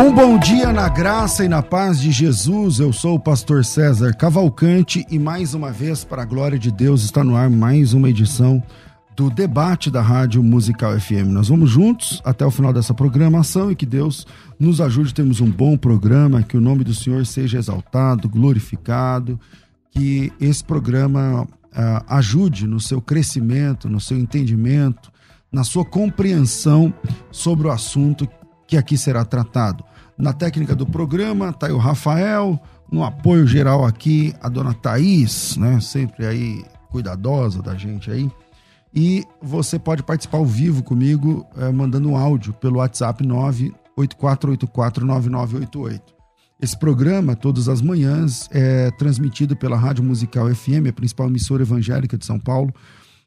[0.00, 2.80] Um bom dia na graça e na paz de Jesus.
[2.80, 7.02] Eu sou o pastor César Cavalcante e mais uma vez, para a glória de Deus,
[7.04, 8.62] está no ar mais uma edição
[9.14, 11.26] do debate da Rádio Musical FM.
[11.26, 14.26] Nós vamos juntos até o final dessa programação e que Deus
[14.58, 19.38] nos ajude a termos um bom programa, que o nome do Senhor seja exaltado, glorificado,
[19.90, 25.12] que esse programa uh, ajude no seu crescimento, no seu entendimento,
[25.52, 26.90] na sua compreensão
[27.30, 28.26] sobre o assunto
[28.66, 29.84] que aqui será tratado.
[30.20, 32.60] Na técnica do programa está aí o Rafael,
[32.92, 35.80] no apoio geral aqui a dona Thaís, né?
[35.80, 38.30] Sempre aí cuidadosa da gente aí.
[38.94, 46.02] E você pode participar ao vivo comigo, eh, mandando um áudio pelo WhatsApp 984849988.
[46.60, 52.18] Esse programa, todas as manhãs, é transmitido pela Rádio Musical FM, a principal emissora evangélica
[52.18, 52.74] de São Paulo,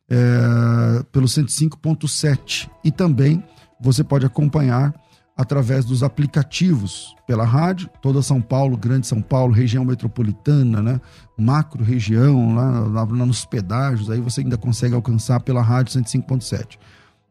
[0.08, 2.70] é, pelo 105.7.
[2.84, 3.44] E também
[3.82, 4.94] você pode acompanhar
[5.36, 11.02] através dos aplicativos pela rádio, toda São Paulo, Grande São Paulo, região metropolitana, né?
[11.38, 16.78] macro região, lá, lá, lá nos pedágios, aí você ainda consegue alcançar pela rádio 105.7.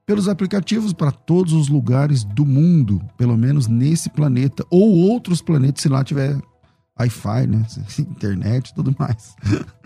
[0.05, 5.82] Pelos aplicativos para todos os lugares do mundo, pelo menos nesse planeta, ou outros planetas,
[5.82, 6.37] se lá tiver
[6.98, 7.65] Wi-Fi, né?
[7.98, 9.37] Internet tudo mais.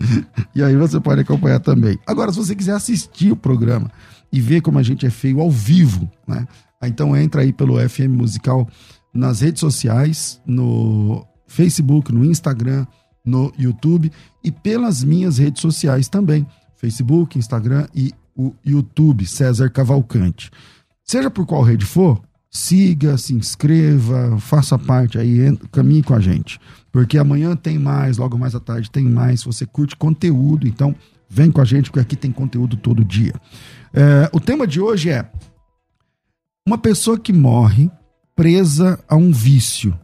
[0.55, 1.99] e aí você pode acompanhar também.
[2.05, 3.91] Agora, se você quiser assistir o programa
[4.31, 6.47] e ver como a gente é feio ao vivo, né?
[6.83, 8.67] Então entra aí pelo FM Musical
[9.13, 12.85] nas redes sociais, no Facebook, no Instagram,
[13.25, 14.11] no YouTube
[14.43, 16.45] e pelas minhas redes sociais também.
[16.75, 20.51] Facebook, Instagram e o YouTube, César Cavalcante.
[21.03, 26.59] Seja por qual rede for, siga, se inscreva, faça parte aí, caminhe com a gente.
[26.91, 29.41] Porque amanhã tem mais, logo mais à tarde tem mais.
[29.41, 30.95] Se você curte conteúdo, então
[31.29, 33.33] vem com a gente, porque aqui tem conteúdo todo dia.
[33.93, 35.29] É, o tema de hoje é
[36.67, 37.89] uma pessoa que morre
[38.35, 39.97] presa a um vício,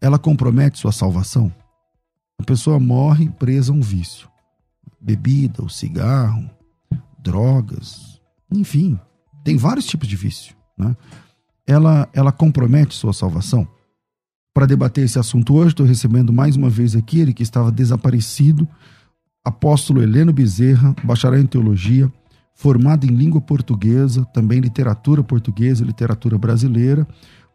[0.00, 1.52] ela compromete sua salvação?
[2.38, 4.28] A pessoa morre presa a um vício.
[5.00, 6.48] Bebida, o cigarro,
[7.18, 8.20] drogas,
[8.52, 8.96] enfim,
[9.42, 10.54] tem vários tipos de vício.
[10.78, 10.96] Né?
[11.66, 13.66] Ela, ela compromete sua salvação?
[14.54, 18.66] Para debater esse assunto hoje, estou recebendo mais uma vez aqui ele que estava desaparecido,
[19.44, 22.12] apóstolo Heleno Bezerra, bacharel em teologia,
[22.56, 27.06] formado em língua portuguesa, também literatura portuguesa, literatura brasileira,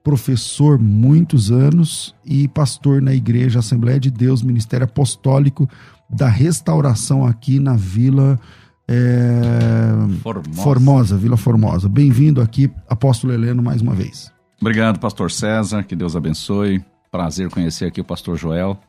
[0.03, 5.67] professor muitos anos e pastor na Igreja Assembleia de Deus, Ministério Apostólico
[6.07, 8.40] da Restauração aqui na Vila
[8.88, 9.91] é...
[10.22, 10.61] Formosa.
[10.61, 11.90] Formosa, Vila Formosa.
[11.90, 14.31] Bem-vindo aqui, apóstolo Heleno, mais uma vez.
[14.59, 16.84] Obrigado, pastor César, que Deus abençoe.
[17.11, 18.79] Prazer conhecer aqui o pastor Joel.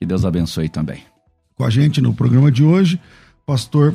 [0.00, 1.04] Que Deus abençoe também.
[1.54, 3.00] Com a gente no programa de hoje,
[3.46, 3.94] pastor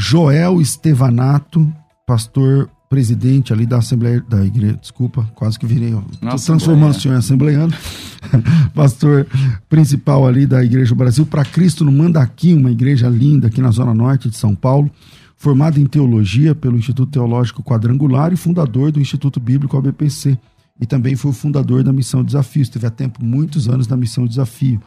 [0.00, 1.70] Joel Estevanato,
[2.06, 7.16] pastor presidente ali da Assembleia da Igreja, desculpa, quase que virei, Nossa, transformando o senhor
[7.16, 7.74] em assembleiano,
[8.72, 9.26] pastor
[9.68, 13.92] principal ali da Igreja Brasil para Cristo no Mandaqui, uma igreja linda aqui na zona
[13.92, 14.88] norte de São Paulo,
[15.36, 20.38] formado em teologia pelo Instituto Teológico Quadrangular e fundador do Instituto Bíblico ABPC,
[20.80, 24.28] e também foi o fundador da Missão Desafio, esteve há tempo muitos anos na Missão
[24.28, 24.80] Desafio,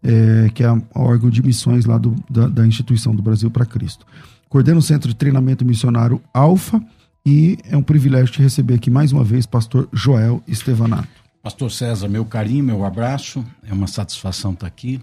[0.00, 3.66] é, que é o órgão de missões lá do, da, da instituição do Brasil para
[3.66, 4.06] Cristo
[4.54, 6.80] coordena o Centro de Treinamento Missionário Alfa
[7.26, 11.08] e é um privilégio te receber aqui mais uma vez, pastor Joel Estevanato.
[11.42, 15.02] Pastor César, meu carinho, meu abraço, é uma satisfação estar aqui.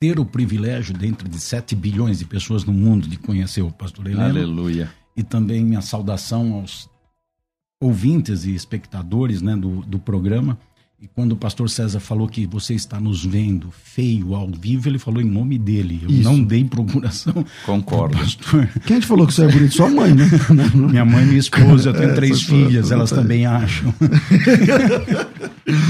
[0.00, 4.06] Ter o privilégio, dentro de 7 bilhões de pessoas no mundo, de conhecer o pastor
[4.06, 4.30] Heleno.
[4.30, 4.90] Aleluia.
[5.14, 6.88] E também minha saudação aos
[7.78, 10.58] ouvintes e espectadores né, do, do programa.
[11.02, 14.98] E quando o pastor César falou que você está nos vendo feio ao vivo, ele
[14.98, 15.98] falou em nome dele.
[16.02, 16.22] Eu Isso.
[16.24, 17.42] não dei procuração.
[17.64, 18.18] Concordo.
[18.18, 18.68] Pastor.
[18.84, 19.74] Quem te falou que você é bonito?
[19.74, 20.28] Sua mãe, né?
[20.76, 23.94] minha mãe e minha esposa, eu tenho é, três filhas, elas também acham.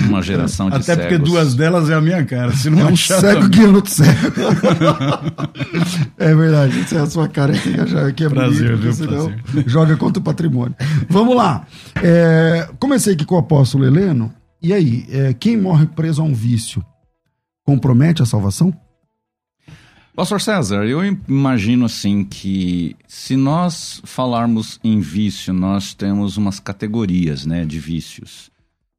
[0.08, 1.28] Uma geração de Até porque cegos.
[1.28, 2.52] duas delas é a minha cara.
[2.52, 3.58] Se não É um achar cego também.
[3.58, 4.14] guiando outro cego.
[6.18, 8.92] é verdade, é a sua cara que já que é Prazer, bonito, viu?
[8.92, 9.64] senão Prazer.
[9.68, 10.76] joga contra o patrimônio.
[11.08, 11.66] Vamos lá.
[12.00, 14.32] É, comecei aqui com o apóstolo Heleno.
[14.62, 16.84] E aí, é, quem morre preso a um vício
[17.64, 18.74] compromete a salvação?
[20.14, 27.46] Pastor César, eu imagino assim que se nós falarmos em vício, nós temos umas categorias,
[27.46, 28.50] né, de vícios,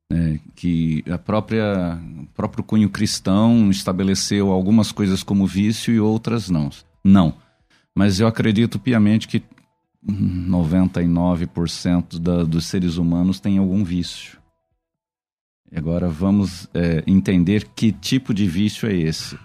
[0.10, 6.50] né, que a própria o próprio cunho cristão estabeleceu algumas coisas como vício e outras
[6.50, 6.72] não.
[7.04, 7.36] Não.
[7.94, 9.44] Mas eu acredito piamente que
[10.08, 14.41] hum, 99% da, dos seres humanos tem algum vício.
[15.76, 19.38] Agora vamos é, entender que tipo de vício é esse.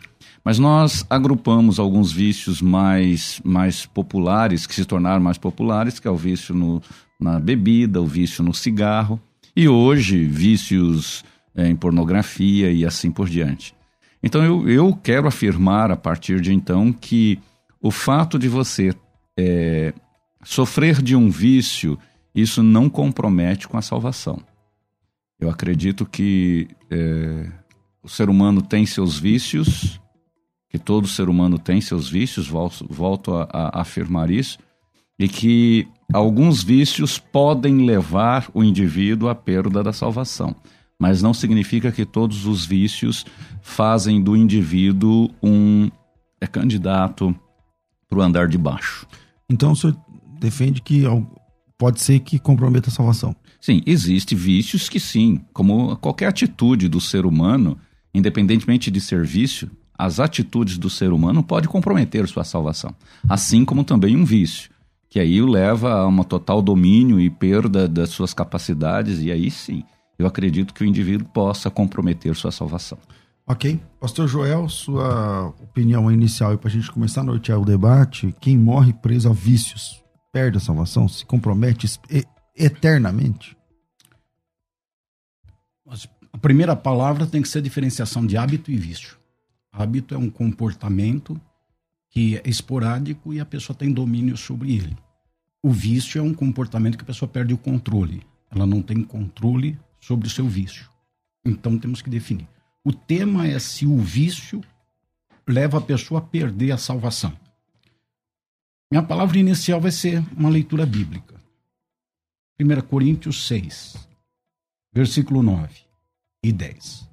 [0.44, 6.10] Mas nós agrupamos alguns vícios mais, mais populares, que se tornaram mais populares, que é
[6.10, 6.82] o vício no,
[7.18, 9.20] na bebida, o vício no cigarro,
[9.56, 11.24] e hoje vícios
[11.54, 13.74] é, em pornografia e assim por diante.
[14.22, 17.38] Então eu, eu quero afirmar a partir de então que
[17.80, 18.94] o fato de você
[19.38, 19.92] é,
[20.44, 21.98] sofrer de um vício,
[22.34, 24.40] isso não compromete com a salvação.
[25.38, 27.50] Eu acredito que é,
[28.02, 30.00] o ser humano tem seus vícios,
[30.70, 34.58] que todo ser humano tem seus vícios, volto, volto a, a afirmar isso,
[35.18, 40.54] e que alguns vícios podem levar o indivíduo à perda da salvação.
[40.98, 43.26] Mas não significa que todos os vícios
[43.60, 45.90] fazem do indivíduo um
[46.40, 47.34] é candidato
[48.08, 49.06] para o andar de baixo.
[49.48, 49.96] Então o senhor
[50.38, 51.02] defende que
[51.78, 53.34] pode ser que comprometa a salvação.
[53.60, 57.78] Sim, existem vícios que sim, como qualquer atitude do ser humano,
[58.14, 62.94] independentemente de ser vício, as atitudes do ser humano podem comprometer sua salvação.
[63.28, 64.70] Assim como também um vício,
[65.08, 69.50] que aí o leva a um total domínio e perda das suas capacidades, e aí
[69.50, 69.82] sim,
[70.18, 72.98] eu acredito que o indivíduo possa comprometer sua salvação.
[73.46, 73.80] Ok.
[74.00, 78.34] Pastor Joel, sua opinião inicial para a gente começar a nortear o debate.
[78.40, 80.02] Quem morre preso a vícios
[80.32, 81.08] perde a salvação?
[81.08, 82.24] Se compromete e-
[82.56, 83.56] eternamente?
[86.32, 89.16] A primeira palavra tem que ser diferenciação de hábito e vício.
[89.72, 91.40] Hábito é um comportamento
[92.10, 94.96] que é esporádico e a pessoa tem domínio sobre ele.
[95.62, 98.22] O vício é um comportamento que a pessoa perde o controle.
[98.50, 100.88] Ela não tem controle sobre o seu vício.
[101.44, 102.48] Então temos que definir.
[102.84, 104.62] O tema é se o vício
[105.46, 107.32] leva a pessoa a perder a salvação.
[108.90, 111.34] Minha palavra inicial vai ser uma leitura bíblica.
[112.58, 114.08] 1 Coríntios 6,
[114.90, 115.74] versículo 9
[116.42, 117.06] e 10.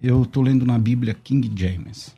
[0.00, 2.14] Eu estou lendo na Bíblia King James,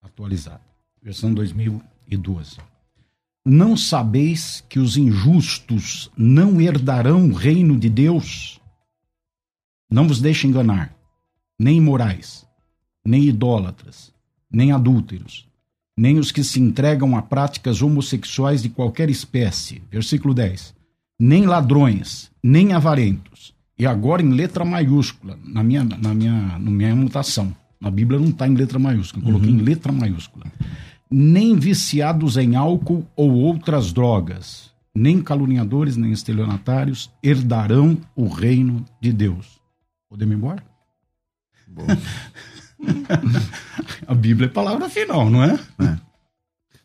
[0.00, 0.62] atualizada,
[1.02, 2.56] versão 2012.
[3.44, 8.58] Não sabeis que os injustos não herdarão o reino de Deus?
[9.90, 10.96] Não vos deixe enganar,
[11.58, 12.46] nem imorais,
[13.04, 14.10] nem idólatras,
[14.50, 15.46] nem adúlteros,
[15.94, 19.82] nem os que se entregam a práticas homossexuais de qualquer espécie.
[19.90, 20.77] Versículo 10.
[21.18, 23.54] Nem ladrões, nem avarentos.
[23.78, 27.54] E agora em letra maiúscula, na minha, na minha, na minha mutação.
[27.80, 30.46] Na Bíblia não está em letra maiúscula, eu coloquei em letra maiúscula.
[31.10, 39.12] Nem viciados em álcool ou outras drogas, nem caluniadores, nem estelionatários herdarão o reino de
[39.12, 39.60] Deus.
[40.08, 40.64] Podemos ir embora?
[44.06, 45.58] A Bíblia é palavra final, não é?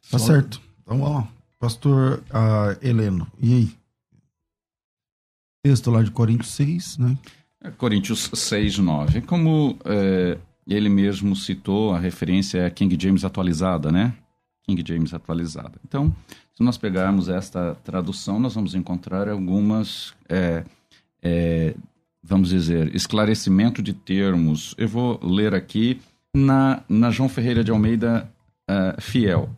[0.10, 0.62] Tá certo.
[0.82, 1.28] Então vamos lá.
[1.60, 3.72] Pastor ah, Heleno, e aí?
[5.64, 7.18] Texto lá de Coríntios 6, né?
[7.64, 9.22] É, Coríntios 6, 9.
[9.22, 14.14] Como é, ele mesmo citou, a referência é a King James atualizada, né?
[14.64, 15.80] King James atualizada.
[15.88, 16.14] Então,
[16.54, 20.66] se nós pegarmos esta tradução, nós vamos encontrar algumas, é,
[21.22, 21.76] é,
[22.22, 24.76] vamos dizer, esclarecimento de termos.
[24.78, 26.02] Eu vou ler aqui
[26.34, 28.30] na, na João Ferreira de Almeida
[28.68, 29.50] ah, Fiel,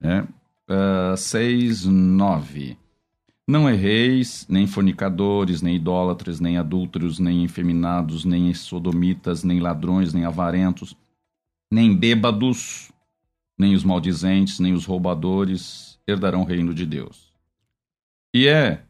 [0.00, 0.24] né?
[0.68, 2.76] Ah, 6, 9.
[3.48, 10.26] Não erreis, nem fornicadores, nem idólatras, nem adúlteros, nem efeminados, nem sodomitas, nem ladrões, nem
[10.26, 10.94] avarentos,
[11.72, 12.92] nem bêbados,
[13.58, 17.32] nem os maldizentes, nem os roubadores herdarão o reino de Deus.
[18.34, 18.82] E é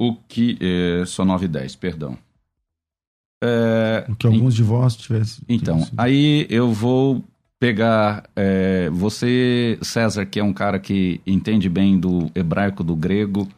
[0.00, 0.58] o que.
[0.60, 2.18] É, só 9 e 10, perdão.
[3.42, 5.44] É, O que alguns de vós tivessem.
[5.48, 7.24] então, aí eu vou
[7.58, 13.48] pegar é, você, César, que é um cara que entende bem do hebraico, do grego.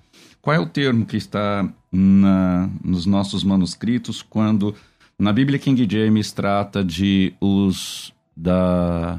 [0.43, 4.75] Qual é o termo que está na- nos nossos manuscritos quando
[5.19, 9.19] na Bíblia King James trata de os da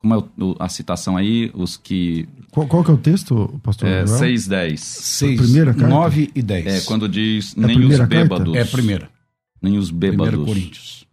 [0.00, 3.88] como é a citação aí, os que Qual, qual que é o texto, pastor?
[3.88, 4.18] é, Joel?
[4.18, 4.80] 6, 10.
[4.80, 5.88] Seis, primeira carta?
[5.88, 6.66] nove e dez.
[6.66, 8.22] É, quando diz É a nem os primeira carta?
[8.28, 8.54] bêbados.
[8.56, 9.08] É a primeira.
[9.62, 10.44] Nem os 1 bêbados.
[10.44, 11.06] Coríntios.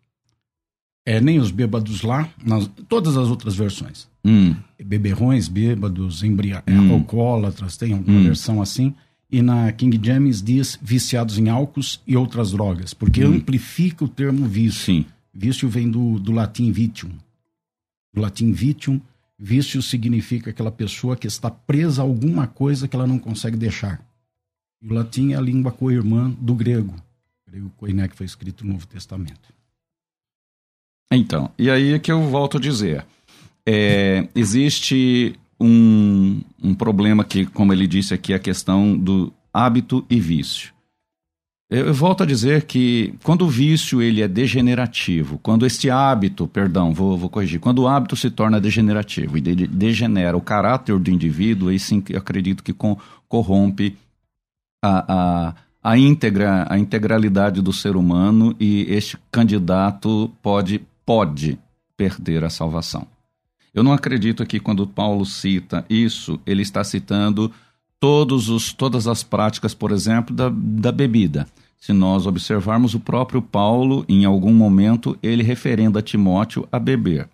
[1.05, 4.08] É, nem os bêbados lá, nas, todas as outras versões.
[4.23, 6.93] Hum, Beberrões, bêbados, embria, Hum.
[6.93, 8.23] alcoólatras, tem alguma Hum.
[8.23, 8.93] versão assim.
[9.31, 13.35] E na King James diz viciados em álcools e outras drogas, porque Hum.
[13.35, 14.81] amplifica o termo vício.
[14.85, 15.05] sim.
[15.33, 17.11] Vício vem do, do latim vitium.
[18.13, 18.99] Do latim vitium,
[19.37, 24.01] vício significa aquela pessoa que está presa a alguma coisa que ela não consegue deixar.
[24.81, 26.95] E o latim é a língua co-irmã do grego.
[27.47, 29.53] O grego koiné, que foi escrito no Novo Testamento.
[31.11, 33.05] Então, e aí é que eu volto a dizer.
[33.65, 40.19] É, existe um, um problema que, como ele disse aqui, a questão do hábito e
[40.19, 40.73] vício.
[41.69, 46.47] Eu, eu volto a dizer que quando o vício ele é degenerativo, quando este hábito,
[46.47, 50.97] perdão, vou, vou corrigir, quando o hábito se torna degenerativo e de- degenera o caráter
[50.97, 52.97] do indivíduo, aí sim eu acredito que com-
[53.27, 53.95] corrompe
[54.83, 55.55] a, a,
[55.91, 61.59] a íntegra, a integralidade do ser humano e este candidato pode, pode
[61.95, 63.05] perder a salvação.
[63.73, 67.51] Eu não acredito que quando Paulo cita isso, ele está citando
[67.99, 71.47] todos os, todas as práticas, por exemplo, da, da bebida.
[71.79, 77.29] Se nós observarmos o próprio Paulo, em algum momento, ele referenda Timóteo a beber.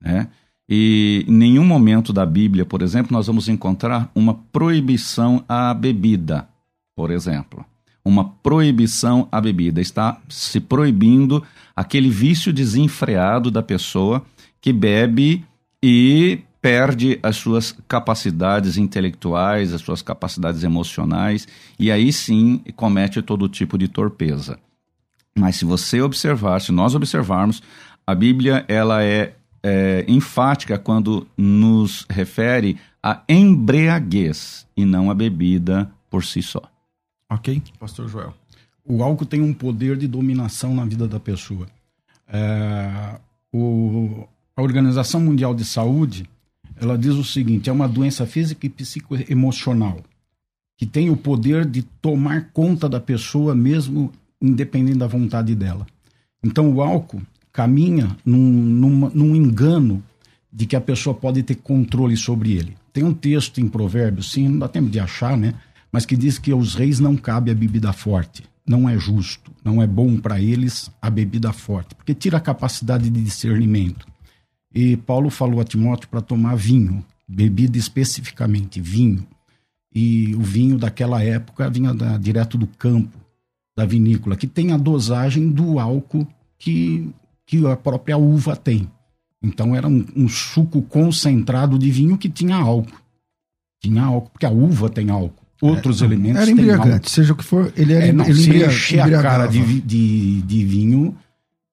[0.00, 0.28] Né?
[0.68, 6.46] E em nenhum momento da Bíblia, por exemplo, nós vamos encontrar uma proibição à bebida,
[6.94, 7.64] por exemplo.
[8.04, 9.80] Uma proibição à bebida.
[9.80, 11.42] Está se proibindo
[11.74, 14.24] aquele vício desenfreado da pessoa
[14.60, 15.44] que bebe
[15.82, 21.46] e perde as suas capacidades intelectuais, as suas capacidades emocionais,
[21.78, 24.58] e aí sim comete todo tipo de torpeza.
[25.38, 27.62] Mas se você observar, se nós observarmos,
[28.06, 35.88] a Bíblia ela é, é enfática quando nos refere a embriaguez e não a bebida
[36.10, 36.62] por si só.
[37.30, 37.62] Ok?
[37.78, 38.34] Pastor Joel.
[38.84, 41.66] O álcool tem um poder de dominação na vida da pessoa.
[42.26, 43.20] É,
[43.52, 44.26] o-
[44.58, 46.28] a Organização Mundial de Saúde
[46.80, 50.00] ela diz o seguinte: é uma doença física e psicoemocional
[50.76, 55.86] que tem o poder de tomar conta da pessoa mesmo independente da vontade dela.
[56.44, 57.22] Então o álcool
[57.52, 60.02] caminha num, numa- num engano
[60.52, 62.76] de que a pessoa pode ter controle sobre ele.
[62.92, 65.54] Tem um texto em Provérbios, sim, não dá tempo de achar, né?
[65.90, 68.44] Mas que diz que aos reis não cabe a bebida forte.
[68.66, 73.08] Não é justo, não é bom para eles a bebida forte, porque tira a capacidade
[73.10, 74.06] de discernimento.
[74.80, 79.26] E Paulo falou a Timóteo para tomar vinho, bebida especificamente, vinho.
[79.92, 83.18] E o vinho daquela época vinha da- direto do campo,
[83.76, 86.26] da vinícola, que tem a dosagem do álcool
[86.58, 87.08] que,
[87.44, 88.88] que a própria uva tem.
[89.42, 93.00] Então era um, um suco concentrado de vinho que tinha álcool.
[93.82, 95.42] Tinha álcool, porque a uva tem álcool.
[95.60, 98.66] Outros elementos Era embriagante, seja o que for, ele era É, não, ele se embria-
[98.66, 101.16] encher a cara de, de, de vinho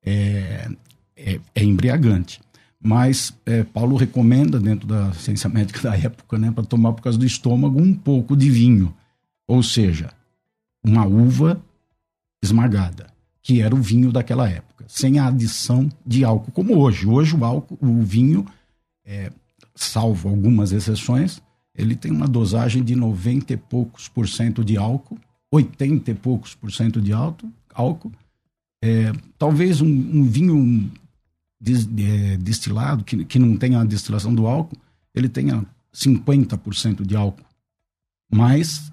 [0.04, 0.68] é,
[1.16, 2.40] é, é embriagante.
[2.82, 7.18] Mas é, Paulo recomenda, dentro da ciência médica da época, né, para tomar por causa
[7.18, 8.94] do estômago, um pouco de vinho.
[9.48, 10.12] Ou seja,
[10.84, 11.62] uma uva
[12.44, 13.08] esmagada,
[13.42, 17.08] que era o vinho daquela época, sem a adição de álcool, como hoje.
[17.08, 18.46] Hoje o álcool, o vinho,
[19.04, 19.32] é,
[19.74, 21.42] salvo algumas exceções,
[21.76, 25.18] ele tem uma dosagem de 90 e poucos por cento de álcool,
[25.52, 28.12] 80 e poucos por cento de alto, álcool.
[28.82, 30.92] É, talvez um, um vinho
[31.60, 34.78] des- é, destilado, que, que não tenha a destilação do álcool,
[35.14, 37.44] ele tenha 50% de álcool.
[38.32, 38.92] Mas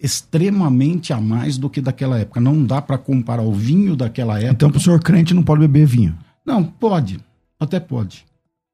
[0.00, 2.40] extremamente a mais do que daquela época.
[2.40, 4.52] Não dá para comparar o vinho daquela época.
[4.52, 6.16] Então, pro senhor crente não pode beber vinho.
[6.46, 7.18] Não, pode.
[7.58, 8.24] Até pode.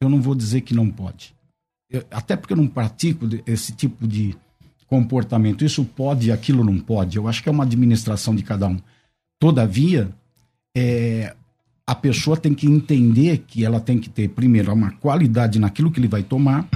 [0.01, 1.35] Eu não vou dizer que não pode.
[1.91, 4.37] Eu- até porque eu não pratico esse tipo de
[4.87, 5.65] comportamento.
[5.65, 7.17] Isso pode e aquilo não pode.
[7.17, 8.79] Eu acho que é uma administração de cada um.
[9.41, 10.11] Todavia,
[10.77, 11.35] é,
[11.87, 16.01] a pessoa tem que entender que ela tem que ter, primeiro, uma qualidade naquilo que
[16.01, 16.69] ele vai tomar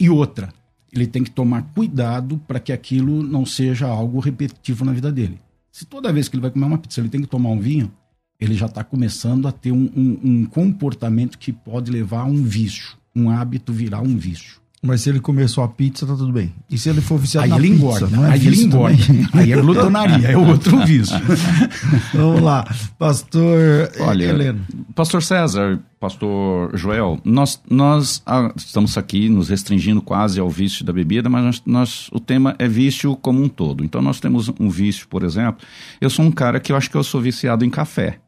[0.00, 0.48] e outra,
[0.92, 5.38] ele tem que tomar cuidado para que aquilo não seja algo repetitivo na vida dele.
[5.70, 7.92] Se toda vez que ele vai comer uma pizza ele tem que tomar um vinho,
[8.40, 12.42] ele já está começando a ter um, um- um comportamento que pode levar a um
[12.42, 14.60] vício, um hábito virar um vício.
[14.80, 16.54] Mas se ele comer só a pizza, tá tudo bem.
[16.70, 18.96] E se ele for viciado Aí na ele pizza, engorda, não é aí ele engorda.
[19.06, 19.26] também?
[19.34, 21.16] Aí é glutonaria, é outro vício.
[22.14, 22.64] Vamos lá.
[22.96, 24.60] Pastor Olha, Heleno.
[24.94, 30.92] Pastor César, Pastor Joel, nós, nós ah, estamos aqui nos restringindo quase ao vício da
[30.92, 33.84] bebida, mas nós, nós- o tema é vício como um todo.
[33.84, 35.66] Então nós temos um vício, por exemplo.
[36.00, 38.18] Eu sou um cara que eu acho que eu sou viciado em café,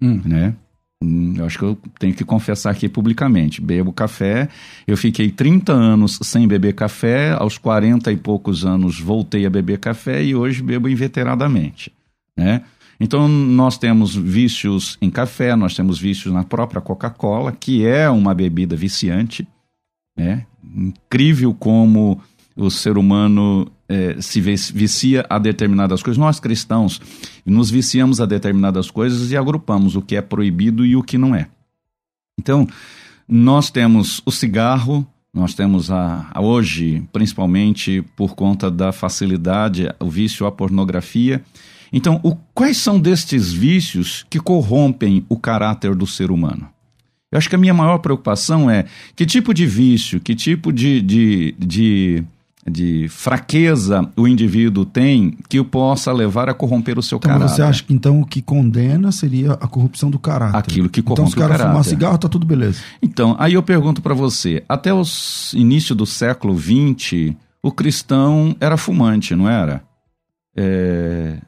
[0.00, 0.20] Hum.
[0.24, 0.54] né?
[1.02, 3.60] Hum, Eu acho que eu tenho que confessar aqui publicamente.
[3.60, 4.48] Bebo café.
[4.86, 7.32] Eu fiquei 30 anos sem beber café.
[7.32, 11.92] Aos 40 e poucos anos voltei a beber café e hoje bebo inveteradamente,
[12.36, 12.62] né?
[12.98, 18.32] Então, nós temos vícios em café, nós temos vícios na própria Coca-Cola, que é uma
[18.34, 19.46] bebida viciante.
[20.16, 20.46] Né?
[20.64, 22.18] Incrível como
[22.56, 26.18] o ser humano é, se vicia a determinadas coisas.
[26.18, 27.00] Nós cristãos
[27.44, 31.34] nos viciamos a determinadas coisas e agrupamos o que é proibido e o que não
[31.34, 31.48] é.
[32.38, 32.66] Então,
[33.28, 40.08] nós temos o cigarro, nós temos a, a, hoje, principalmente por conta da facilidade, o
[40.08, 41.42] vício à pornografia.
[41.92, 46.68] Então, o, quais são destes vícios que corrompem o caráter do ser humano?
[47.30, 51.02] Eu acho que a minha maior preocupação é que tipo de vício, que tipo de,
[51.02, 52.24] de, de
[52.68, 57.54] de fraqueza o indivíduo tem que o possa levar a corromper o seu então, caráter.
[57.54, 60.58] Você acha que então o que condena seria a corrupção do caráter?
[60.58, 62.80] Aquilo que corrompe então, se o cara fumar cigarro, tá tudo beleza.
[63.00, 65.02] Então, aí eu pergunto para você, até o
[65.54, 69.82] início do século XX, o cristão era fumante, não era?
[70.56, 71.38] É...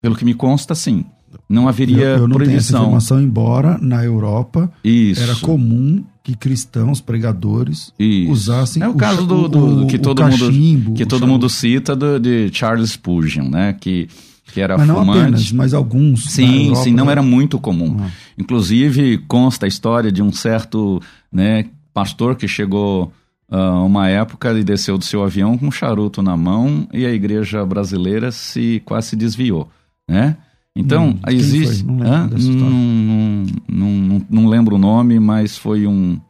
[0.00, 1.04] Pelo que me consta, sim.
[1.48, 2.46] Não haveria eu, eu não proibição.
[2.46, 5.22] Tenho essa informação, embora na Europa Isso.
[5.22, 8.32] era comum que cristãos, pregadores, Isso.
[8.32, 11.94] usassem é o, caso do, do, o, que todo cachimbo, mundo que todo mundo cita
[11.94, 13.76] do, de Charles Spurgeon, né?
[13.80, 14.08] Que
[14.52, 15.20] que era mas não fumante.
[15.20, 16.24] apenas, mas alguns.
[16.30, 17.12] Sim, Europa, sim, não né?
[17.12, 17.96] era muito comum.
[18.00, 18.10] Ah.
[18.38, 21.00] Inclusive consta a história de um certo,
[21.30, 23.12] né, pastor que chegou
[23.50, 27.10] uh, uma época e desceu do seu avião com um charuto na mão e a
[27.10, 29.68] igreja brasileira se quase se desviou,
[30.08, 30.36] né?
[30.76, 31.84] Então, Hum, existe.
[31.84, 32.38] Não lembro.
[32.38, 36.20] Não, não, não, lembro o nome, mas foi um,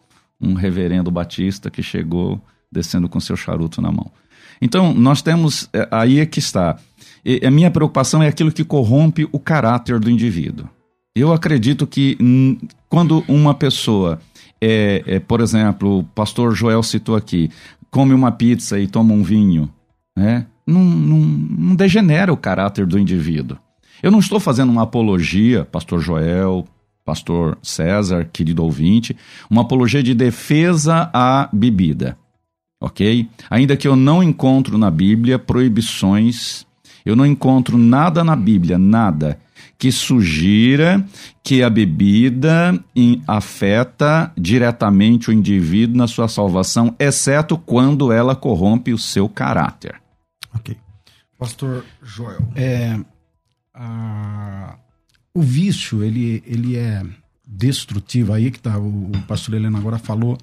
[0.40, 4.10] um reverendo batista que chegou descendo com seu charuto na mão.
[4.62, 5.68] Então, nós temos.
[5.72, 6.76] é, Aí é que está.
[7.24, 10.68] E a minha preocupação é aquilo que corrompe o caráter do indivíduo.
[11.14, 12.16] Eu acredito que
[12.88, 14.20] quando uma pessoa,
[14.60, 17.50] é, é, por exemplo, o pastor Joel citou aqui,
[17.90, 19.68] come uma pizza e toma um vinho,
[20.16, 20.46] né?
[20.66, 23.58] não, não, não degenera o caráter do indivíduo.
[24.02, 26.66] Eu não estou fazendo uma apologia, pastor Joel,
[27.04, 29.16] pastor César, querido ouvinte,
[29.48, 32.18] uma apologia de defesa à bebida,
[32.80, 33.28] ok?
[33.48, 36.66] Ainda que eu não encontro na Bíblia proibições,
[37.04, 39.38] eu não encontro nada na Bíblia, nada,
[39.78, 41.04] que sugira
[41.44, 42.78] que a bebida
[43.26, 50.00] afeta diretamente o indivíduo na sua salvação, exceto quando ela corrompe o seu caráter.
[50.54, 50.76] Ok.
[51.38, 52.40] Pastor Joel.
[52.56, 52.98] É,
[53.76, 54.78] a-
[55.34, 57.04] o vício, ele, ele é
[57.46, 58.32] destrutivo.
[58.32, 60.38] Aí que tá, o, o pastor Helena agora falou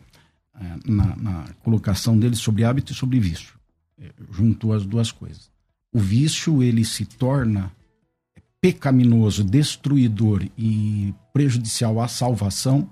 [0.56, 3.56] é, na, na colocação dele sobre hábito e sobre vício.
[4.00, 5.52] É, juntou as duas coisas.
[5.92, 7.72] O vício, ele se torna
[8.62, 12.90] pecaminoso, destruidor e prejudicial à salvação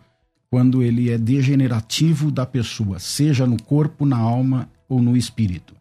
[0.50, 5.74] quando ele é degenerativo da pessoa, seja no corpo, na alma ou no espírito.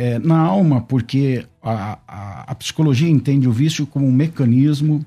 [0.00, 5.04] É, na alma, porque a, a, a psicologia entende o vício como um mecanismo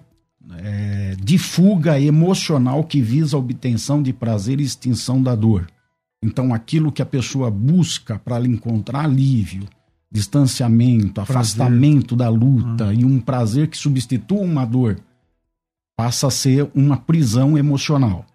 [0.59, 5.65] é, de fuga emocional que visa a obtenção de prazer e extinção da dor.
[6.23, 9.67] Então, aquilo que a pessoa busca para encontrar alívio,
[10.11, 14.99] distanciamento, afastamento da luta e um prazer que substitua uma dor,
[15.97, 18.27] passa a ser uma prisão emocional.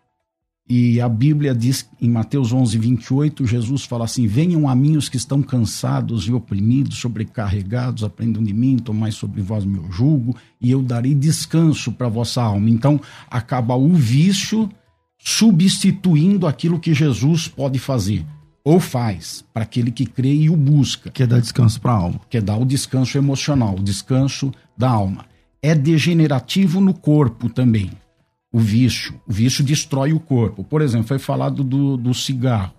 [0.68, 5.08] E a Bíblia diz em Mateus 11, 28, Jesus fala assim: Venham a mim os
[5.08, 10.70] que estão cansados e oprimidos, sobrecarregados, aprendam de mim, tomai sobre vós meu jugo, e
[10.70, 12.68] eu darei descanso para vossa alma.
[12.68, 13.00] Então,
[13.30, 14.68] acaba o vício
[15.18, 18.26] substituindo aquilo que Jesus pode fazer,
[18.62, 21.96] ou faz, para aquele que crê e o busca Que é dar descanso para a
[21.96, 22.20] alma.
[22.28, 25.24] que é dar o descanso emocional, o descanso da alma.
[25.62, 27.90] É degenerativo no corpo também,
[28.52, 29.20] o vício.
[29.26, 30.64] O vício destrói o corpo.
[30.64, 32.72] Por exemplo, foi falado do, do cigarro.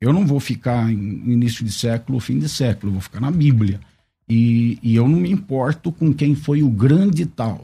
[0.00, 3.30] Eu não vou ficar em início de século, fim de século, eu vou ficar na
[3.30, 3.80] Bíblia.
[4.28, 7.60] E, e eu não me importo com quem foi o grande tal.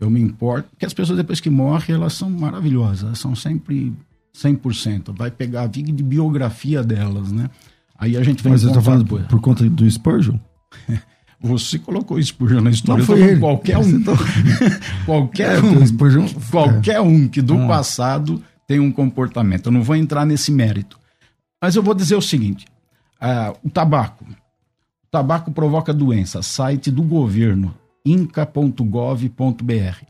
[0.00, 3.92] Eu me importo que as pessoas depois que morrem, elas são maravilhosas, elas são sempre
[4.36, 5.14] 100%.
[5.16, 7.48] Vai pegar a vida de biografia delas, né?
[7.96, 10.38] Aí a gente vai Mas você encontrar falando por, por conta do Spurgeon?
[11.44, 13.00] Você colocou Spurgeon na história.
[13.00, 13.38] Não, tô foi ele.
[13.40, 14.02] Qualquer um.
[14.02, 14.12] tá-
[15.04, 15.86] qualquer É, um.
[15.86, 17.68] Spurgeon- Qualquer um que do Hum.
[17.68, 19.66] passado tem um comportamento.
[19.66, 20.98] Eu não vou entrar nesse mérito.
[21.60, 22.64] Mas eu vou dizer o seguinte:
[23.20, 24.24] ah, o tabaco.
[24.24, 26.40] O tabaco provoca doença.
[26.42, 27.74] Site do governo,
[28.82, 30.04] inca.gov.br.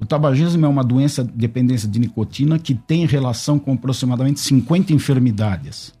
[0.00, 4.92] O tabagismo é uma doença de dependência de nicotina que tem relação com aproximadamente 50
[4.92, 5.92] enfermidades.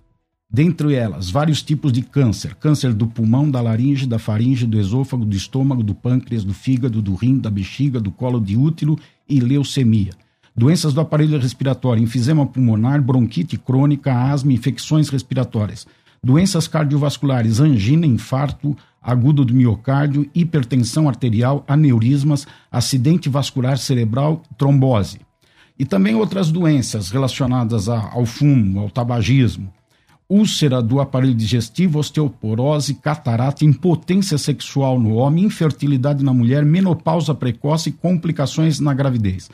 [0.50, 5.26] Dentre elas, vários tipos de câncer: câncer do pulmão, da laringe, da faringe, do esôfago,
[5.26, 9.40] do estômago, do pâncreas, do fígado, do rim, da bexiga, do colo de útero e
[9.40, 10.12] leucemia.
[10.56, 15.86] Doenças do aparelho respiratório: enfisema pulmonar, bronquite crônica, asma, infecções respiratórias.
[16.24, 25.20] Doenças cardiovasculares: angina, infarto, agudo do miocárdio, hipertensão arterial, aneurismas, acidente vascular cerebral, trombose.
[25.78, 29.72] E também outras doenças relacionadas ao fumo, ao tabagismo,
[30.28, 37.88] úlcera do aparelho digestivo, osteoporose, catarata, impotência sexual no homem, infertilidade na mulher, menopausa precoce
[37.88, 39.50] e complicações na gravidez.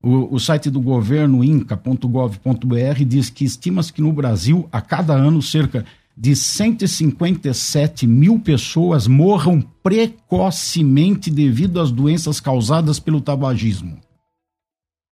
[0.00, 5.42] O, o site do governo, inca.gov.br, diz que estima-se que no Brasil, a cada ano,
[5.42, 5.84] cerca
[6.16, 13.98] de 157 mil pessoas morram precocemente devido às doenças causadas pelo tabagismo.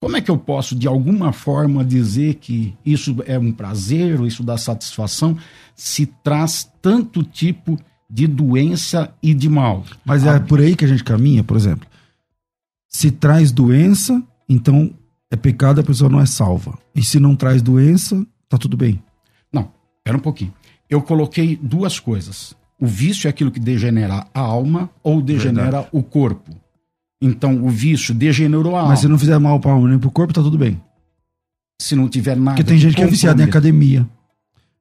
[0.05, 4.27] Como é que eu posso, de alguma forma, dizer que isso é um prazer ou
[4.27, 5.35] isso dá satisfação
[5.75, 9.83] se traz tanto tipo de doença e de mal?
[10.05, 11.89] Mas é por aí que a gente caminha, por exemplo.
[12.87, 14.93] Se traz doença, então
[15.31, 16.79] é pecado, a pessoa não é salva.
[16.95, 19.03] E se não traz doença, tá tudo bem.
[19.51, 20.53] Não, espera um pouquinho.
[20.91, 22.55] Eu coloquei duas coisas.
[22.79, 25.89] O vício é aquilo que degenera a alma ou degenera Verdade.
[25.93, 26.55] o corpo.
[27.25, 28.91] Então o vício degenerou a alma.
[28.91, 30.79] Mas se não fizer mal para a alma nem para o corpo, tá tudo bem.
[31.81, 32.51] Se não tiver nada.
[32.57, 34.07] Porque tem gente que é viciada em academia.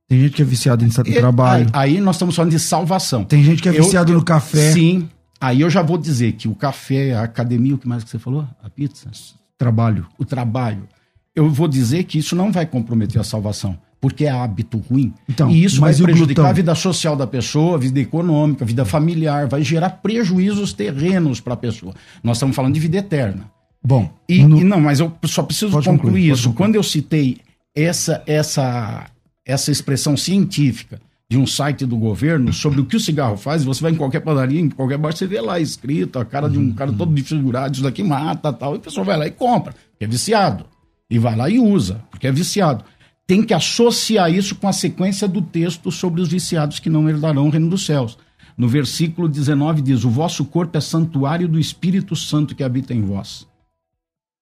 [0.09, 1.67] Tem gente que é viciada em e, trabalho.
[1.71, 3.23] Aí, aí, nós estamos falando de salvação.
[3.23, 4.73] Tem gente que é viciada no café.
[4.73, 5.09] Sim.
[5.39, 8.19] Aí eu já vou dizer que o café, a academia, o que mais que você
[8.19, 8.45] falou?
[8.61, 9.09] A pizza?
[9.57, 10.05] Trabalho.
[10.17, 10.87] O trabalho.
[11.33, 15.13] Eu vou dizer que isso não vai comprometer a salvação porque é hábito ruim.
[15.29, 18.83] Então, e isso vai prejudicar a vida social da pessoa, a vida econômica, a vida
[18.83, 21.93] familiar, vai gerar prejuízos terrenos para a pessoa.
[22.21, 23.49] Nós estamos falando de vida eterna.
[23.81, 24.59] Bom, e, no...
[24.59, 26.49] e não, mas eu só preciso concluir, concluir isso.
[26.49, 26.57] Concluir.
[26.57, 27.37] Quando eu citei
[27.73, 29.05] essa essa
[29.45, 33.81] essa expressão científica de um site do governo sobre o que o cigarro faz, você
[33.81, 36.73] vai em qualquer padaria, em qualquer bar, você vê lá escrito, a cara de um
[36.73, 40.03] cara todo desfigurado, isso daqui mata, tal, e a pessoa vai lá e compra, porque
[40.03, 40.65] é viciado.
[41.09, 42.83] E vai lá e usa, porque é viciado
[43.25, 47.47] tem que associar isso com a sequência do texto sobre os viciados que não herdarão
[47.47, 48.17] o reino dos céus.
[48.57, 53.01] No versículo 19 diz: O vosso corpo é santuário do Espírito Santo que habita em
[53.01, 53.47] vós.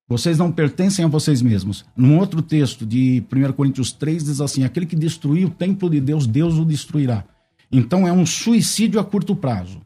[0.08, 1.86] Vocês não pertencem a vocês mesmos.
[1.96, 6.02] Num outro texto de 1 Coríntios 3 diz assim: Aquele que destruir o templo de
[6.02, 7.24] Deus, Deus o destruirá.
[7.72, 9.80] Então é um suicídio a curto prazo.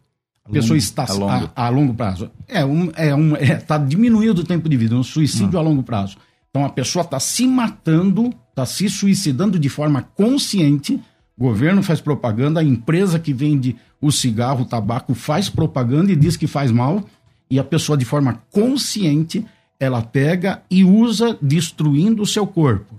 [0.44, 2.32] A pessoa está a longo, a, a longo prazo.
[2.48, 5.84] É um, é um, é, tá diminuindo o tempo de vida, um suicídio a longo
[5.84, 6.18] prazo.
[6.56, 10.98] Então a pessoa está se matando, está se suicidando de forma consciente.
[11.38, 16.16] O governo faz propaganda, a empresa que vende o cigarro, o tabaco faz propaganda e
[16.16, 17.04] diz que faz mal,
[17.52, 19.46] e a pessoa de forma consciente
[19.78, 22.96] ela pega e usa destruindo o seu corpo.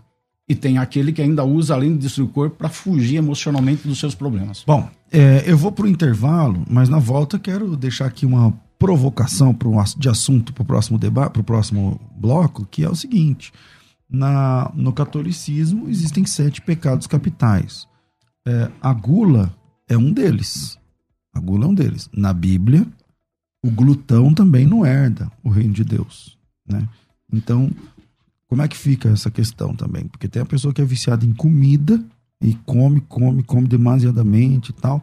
[0.47, 3.99] E tem aquele que ainda usa, além de destruir o corpo, para fugir emocionalmente dos
[3.99, 4.65] seus problemas.
[4.67, 9.55] Bom, é, eu vou para o intervalo, mas na volta quero deixar aqui uma provocação
[9.55, 13.53] pro, de assunto para o próximo debate, para o próximo bloco, que é o seguinte:
[14.09, 17.89] na, no catolicismo existem sete pecados capitais.
[18.47, 19.55] É, a gula
[19.89, 20.79] é um deles.
[21.35, 22.09] A gula é um deles.
[22.13, 22.87] Na Bíblia,
[23.63, 26.39] o glutão também não herda o reino de Deus.
[26.67, 26.89] Né?
[27.33, 27.71] Então,
[28.47, 30.07] como é que fica essa questão também?
[30.07, 32.03] Porque tem a pessoa que é viciada em comida
[32.41, 35.03] e come, come, come demasiadamente e tal,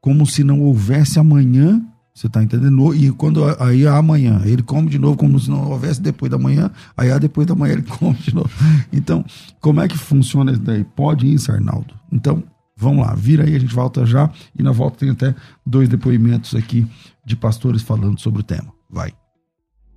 [0.00, 1.84] como se não houvesse amanhã
[2.14, 2.94] você tá entendendo?
[2.94, 6.70] E quando aí amanhã, ele come de novo como se não houvesse depois da manhã,
[6.96, 8.50] aí depois da manhã ele come de novo.
[8.92, 9.24] Então,
[9.60, 10.84] como é que funciona isso daí?
[10.84, 11.92] Pode isso, Arnaldo.
[12.12, 12.42] Então,
[12.76, 14.30] vamos lá, vira aí, a gente volta já.
[14.56, 15.34] E na volta tem até
[15.66, 16.86] dois depoimentos aqui
[17.26, 18.72] de pastores falando sobre o tema.
[18.88, 19.12] Vai.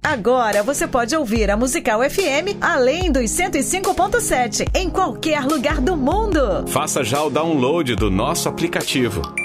[0.01, 6.65] Agora você pode ouvir a Musical FM além dos 105.7 em qualquer lugar do mundo.
[6.67, 9.21] Faça já o download do nosso aplicativo.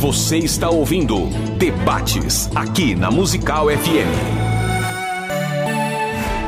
[0.00, 1.26] Você está ouvindo
[1.58, 4.08] Debates aqui na Musical FM.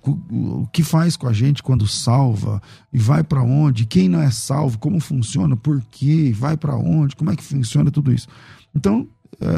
[0.00, 4.30] o que faz com a gente quando salva e vai para onde, quem não é
[4.30, 8.28] salvo, como funciona, por quê, vai para onde, como é que funciona tudo isso.
[8.74, 9.06] Então,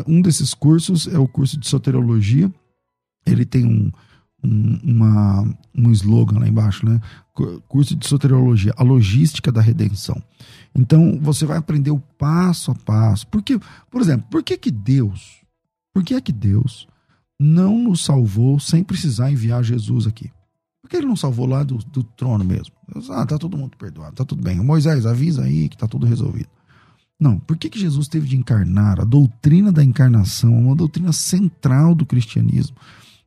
[0.06, 2.52] um desses cursos é o curso de soteriologia.
[3.26, 3.90] Ele tem um,
[4.42, 7.00] um, uma, um slogan lá embaixo, né?
[7.68, 10.20] Curso de soteriologia, a logística da redenção.
[10.74, 13.26] Então você vai aprender o passo a passo.
[13.28, 13.58] Porque,
[13.90, 15.38] por exemplo, por que que Deus,
[15.92, 16.88] por que é que Deus
[17.38, 20.30] não nos salvou sem precisar enviar Jesus aqui?
[20.82, 22.74] Por que ele não salvou lá do, do trono mesmo?
[23.10, 24.56] Ah, tá todo mundo perdoado, tá tudo bem.
[24.60, 26.48] Moisés, avisa aí que tá tudo resolvido.
[27.20, 29.00] Não, por que, que Jesus teve de encarnar?
[29.00, 32.76] A doutrina da encarnação é uma doutrina central do cristianismo.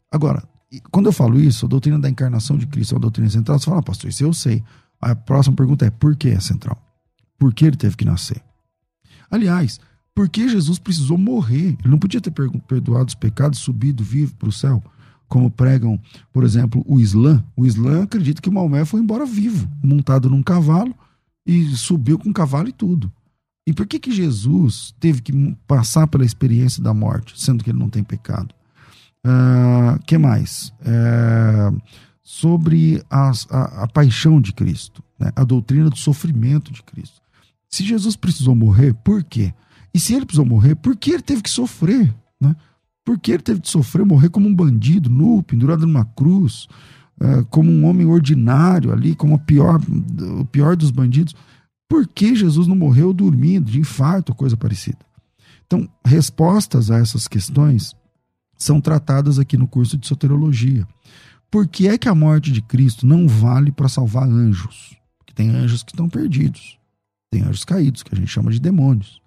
[0.09, 0.43] Agora,
[0.89, 3.65] quando eu falo isso, a doutrina da encarnação de Cristo é uma doutrina central, você
[3.65, 4.63] fala, ah, pastor, isso eu sei.
[5.01, 6.81] A próxima pergunta é, por que é central?
[7.37, 8.41] Por que ele teve que nascer?
[9.29, 9.79] Aliás,
[10.15, 11.77] por que Jesus precisou morrer?
[11.79, 14.81] Ele não podia ter perdoado os pecados, subido vivo para o céu,
[15.27, 15.99] como pregam,
[16.31, 17.43] por exemplo, o Islã.
[17.55, 20.93] O Islã acredita que Maomé foi embora vivo, montado num cavalo
[21.45, 23.11] e subiu com o cavalo e tudo.
[23.67, 27.79] E por que que Jesus teve que passar pela experiência da morte, sendo que ele
[27.79, 28.53] não tem pecado?
[29.25, 30.73] Uh, que mais?
[30.81, 31.79] Uh,
[32.23, 35.31] sobre a, a, a, paixão de Cristo, né?
[35.35, 37.21] a doutrina do sofrimento de Cristo.
[37.69, 39.53] Se Jesus precisou morrer, por quê?
[39.93, 42.13] E se ele precisou morrer, por que ele teve que sofrer?
[42.39, 42.55] Né?
[43.05, 46.67] Por que ele teve que sofrer, morrer como um bandido, nu, pendurado numa cruz,
[47.21, 49.79] uh, como um homem ordinário ali, como o pior,
[50.39, 51.35] o pior dos bandidos?
[51.91, 54.99] Por que Jesus não morreu dormindo, de infarto coisa parecida?
[55.67, 57.93] Então, respostas a essas questões
[58.57, 60.87] são tratadas aqui no curso de soterologia.
[61.51, 64.95] Por que é que a morte de Cristo não vale para salvar anjos?
[65.17, 66.79] Porque tem anjos que estão perdidos.
[67.29, 69.21] Tem anjos caídos, que a gente chama de demônios.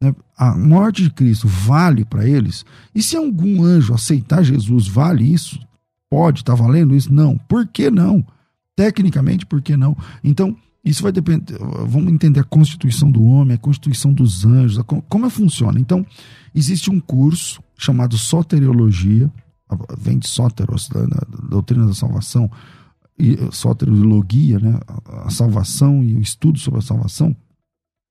[0.00, 0.14] Né?
[0.38, 2.64] A morte de Cristo vale para eles?
[2.94, 5.60] E se algum anjo aceitar Jesus, vale isso?
[6.08, 7.12] Pode, está valendo isso?
[7.12, 7.36] Não.
[7.36, 8.26] Por que não?
[8.74, 9.94] Tecnicamente, por que não?
[10.24, 11.58] Então, isso vai depender.
[11.88, 15.80] Vamos entender a constituição do homem, a constituição dos anjos, a, como funciona.
[15.80, 16.06] Então,
[16.54, 19.30] existe um curso chamado Soteriologia,
[19.98, 22.48] vem de Soteros, da, da doutrina da salvação,
[23.18, 24.78] e Soteriologia, né?
[25.24, 27.36] a salvação e o estudo sobre a salvação.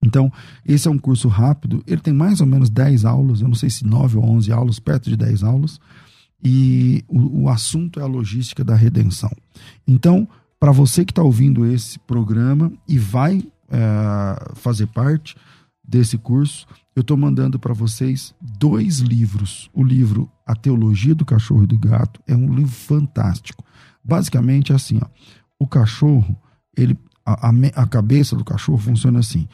[0.04, 0.30] Então,
[0.66, 3.70] esse é um curso rápido, ele tem mais ou menos 10 aulas, eu não sei
[3.70, 5.80] se 9 ou 11 aulas, perto de 10 aulas,
[6.44, 9.32] e o, o assunto é a logística da redenção.
[9.88, 10.28] Então,
[10.66, 15.36] para você que está ouvindo esse programa e vai é, fazer parte
[15.88, 19.70] desse curso, eu estou mandando para vocês dois livros.
[19.76, 23.64] O livro A Teologia do Cachorro e do Gato é um livro fantástico.
[24.04, 25.06] Basicamente é assim, ó,
[25.60, 26.36] o cachorro,
[26.76, 29.48] ele, a, a, cabeça do cachorro funciona assim.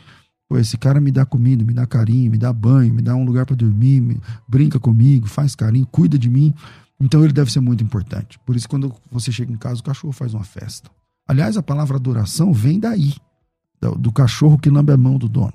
[0.48, 3.26] Pô, esse cara me dá comida, me dá carinho, me dá banho, me dá um
[3.26, 6.54] lugar para dormir, me, brinca comigo, faz carinho, cuida de mim.
[6.98, 8.40] Então ele deve ser muito importante.
[8.46, 10.90] Por isso, quando você chega em casa, o cachorro faz uma festa.
[11.28, 13.14] Aliás, a palavra adoração vem daí,
[13.80, 15.54] do, do cachorro que lambe a mão do dono.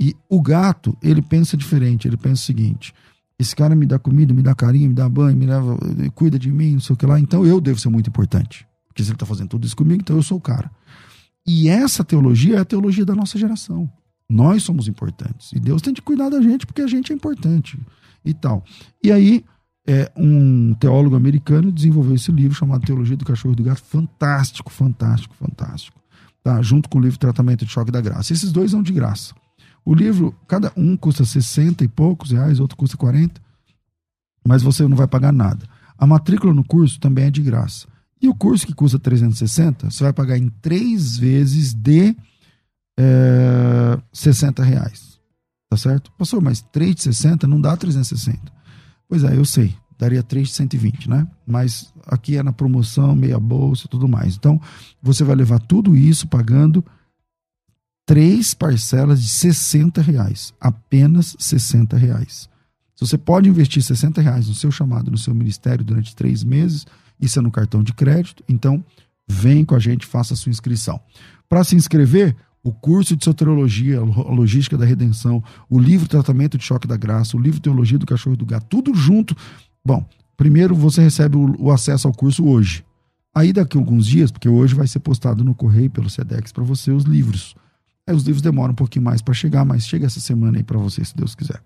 [0.00, 2.06] E o gato, ele pensa diferente.
[2.06, 2.94] Ele pensa o seguinte:
[3.38, 5.76] esse cara me dá comida, me dá carinho, me dá banho, me leva,
[6.14, 7.18] cuida de mim, não sei o que lá.
[7.18, 8.66] Então eu devo ser muito importante.
[8.86, 10.70] Porque se ele está fazendo tudo isso comigo, então eu sou o cara.
[11.46, 13.90] E essa teologia é a teologia da nossa geração.
[14.28, 15.52] Nós somos importantes.
[15.52, 17.78] E Deus tem de cuidar da gente porque a gente é importante
[18.24, 18.64] e tal.
[19.02, 19.44] E aí,
[19.88, 23.82] é, um teólogo americano desenvolveu esse livro chamado Teologia do Cachorro e do Gato.
[23.82, 25.98] Fantástico, fantástico, fantástico.
[26.44, 26.60] Tá?
[26.60, 28.34] Junto com o livro Tratamento de Choque da Graça.
[28.34, 29.34] Esses dois são de graça.
[29.86, 33.40] O livro, cada um custa 60 e poucos reais, outro custa 40,
[34.46, 35.66] mas você não vai pagar nada.
[35.96, 37.88] A matrícula no curso também é de graça.
[38.20, 42.14] E o curso que custa 360, você vai pagar em três vezes de
[42.98, 45.18] é, 60 reais.
[45.70, 46.12] Tá certo?
[46.12, 48.57] Pastor, mas 3 de 60 não dá 360.
[49.08, 49.74] Pois é, eu sei.
[49.98, 51.26] Daria 3 de 120, né?
[51.46, 54.36] Mas aqui é na promoção, meia bolsa e tudo mais.
[54.36, 54.60] Então,
[55.02, 56.84] você vai levar tudo isso pagando
[58.06, 60.54] três parcelas de 60 reais.
[60.60, 62.48] Apenas 60 reais.
[62.94, 66.86] Se você pode investir 60 reais no seu chamado, no seu ministério durante três meses,
[67.20, 68.84] isso é no cartão de crédito, então
[69.28, 71.00] vem com a gente, faça a sua inscrição.
[71.48, 76.64] Para se inscrever, o curso de soteriologia, a logística da redenção, o livro Tratamento de
[76.64, 79.36] Choque da Graça, o livro Teologia do Cachorro e do Gato, tudo junto.
[79.84, 80.04] Bom,
[80.36, 82.84] primeiro você recebe o, o acesso ao curso hoje.
[83.34, 86.64] Aí daqui a alguns dias, porque hoje vai ser postado no correio pelo Sedex para
[86.64, 87.54] você os livros.
[88.06, 90.78] Aí os livros demoram um pouquinho mais para chegar, mas chega essa semana aí para
[90.78, 91.62] você, se Deus quiser.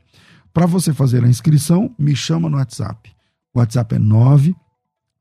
[0.52, 3.11] Para você fazer a inscrição, me chama no WhatsApp.
[3.55, 4.55] O WhatsApp é 9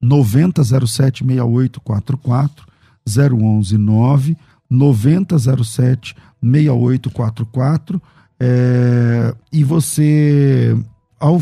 [0.02, 2.66] 9007 6844
[3.08, 4.38] 011 9
[4.72, 8.02] 9007 6844
[8.40, 10.76] é, e você
[11.20, 11.40] ao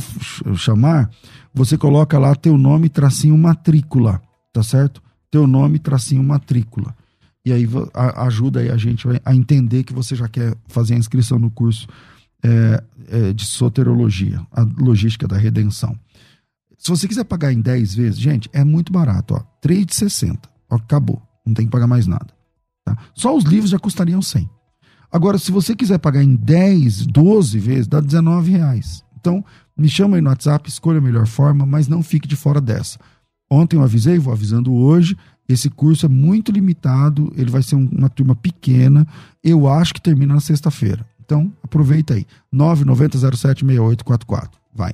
[0.57, 1.09] chamar
[1.53, 5.01] você coloca lá teu nome tracinho matrícula tá certo?
[5.31, 6.95] Teu nome tracinho matrícula.
[7.45, 11.39] E aí ajuda aí a gente a entender que você já quer fazer a inscrição
[11.39, 11.87] no curso
[12.43, 15.97] é, é, de soterologia a logística da redenção.
[16.77, 19.41] Se você quiser pagar em 10 vezes gente é muito barato ó.
[19.65, 20.37] 3,60
[20.69, 22.38] ó, acabou não tem que pagar mais nada
[22.95, 23.03] Tá?
[23.13, 24.49] Só os livros já custariam 100.
[25.11, 29.03] Agora, se você quiser pagar em 10, 12 vezes, dá 19 reais.
[29.19, 29.43] Então,
[29.75, 32.99] me chama aí no WhatsApp, escolha a melhor forma, mas não fique de fora dessa.
[33.49, 35.17] Ontem eu avisei, vou avisando hoje.
[35.47, 39.07] Esse curso é muito limitado, ele vai ser uma turma pequena.
[39.43, 41.03] Eu acho que termina na sexta-feira.
[41.25, 42.25] Então, aproveita aí.
[42.53, 44.49] 990076844.
[44.73, 44.93] Vai.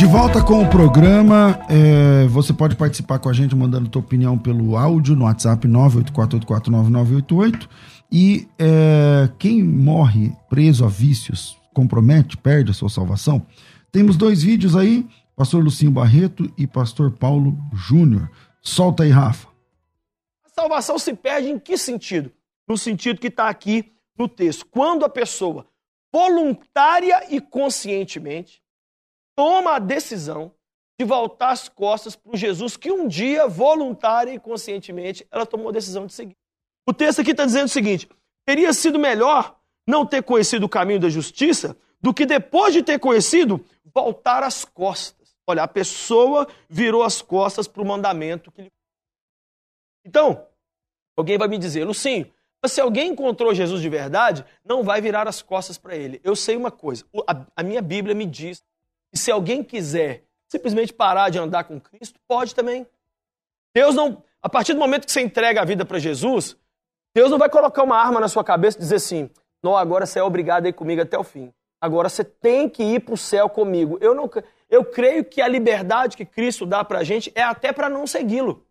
[0.00, 4.38] De volta com o programa, é, você pode participar com a gente mandando tua opinião
[4.38, 7.68] pelo áudio no WhatsApp 984849988
[8.10, 13.46] e é, quem morre preso a vícios compromete, perde a sua salvação.
[13.92, 18.30] Temos dois vídeos aí, pastor Lucinho Barreto e pastor Paulo Júnior.
[18.62, 19.48] Solta aí, Rafa.
[20.46, 22.32] A salvação se perde em que sentido?
[22.66, 24.64] No sentido que está aqui no texto.
[24.70, 25.66] Quando a pessoa
[26.10, 28.62] voluntária e conscientemente
[29.34, 30.52] toma a decisão
[30.98, 35.70] de voltar as costas para o Jesus que um dia, voluntária e conscientemente, ela tomou
[35.70, 36.36] a decisão de seguir.
[36.86, 38.08] O texto aqui está dizendo o seguinte:
[38.44, 42.98] teria sido melhor não ter conhecido o caminho da justiça do que depois de ter
[42.98, 43.64] conhecido,
[43.94, 45.34] voltar as costas.
[45.46, 48.72] Olha, a pessoa virou as costas para o mandamento que lhe.
[50.04, 50.46] Então,
[51.16, 52.30] alguém vai me dizer, Lucinho,
[52.66, 56.20] se alguém encontrou Jesus de verdade, não vai virar as costas para ele.
[56.22, 57.04] Eu sei uma coisa,
[57.56, 58.62] a minha Bíblia me diz
[59.12, 62.86] e se alguém quiser simplesmente parar de andar com Cristo, pode também.
[63.74, 66.56] Deus não, a partir do momento que você entrega a vida para Jesus,
[67.14, 69.30] Deus não vai colocar uma arma na sua cabeça e dizer assim:
[69.62, 71.52] "Não, agora você é obrigado a ir comigo até o fim.
[71.80, 73.98] Agora você tem que ir para o céu comigo".
[74.00, 74.28] Eu não
[74.68, 78.06] eu creio que a liberdade que Cristo dá para a gente é até para não
[78.06, 78.64] segui-lo.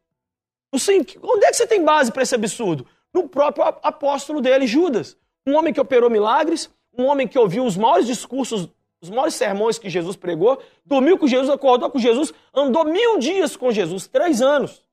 [0.72, 2.86] Onde é que você tem base para esse absurdo?
[3.14, 5.18] No próprio apóstolo dele, Judas.
[5.46, 8.70] Um homem que operou milagres, um homem que ouviu os maiores discursos
[9.02, 13.56] os maiores sermões que Jesus pregou, dormiu com Jesus, acordou com Jesus, andou mil dias
[13.56, 14.84] com Jesus, três anos.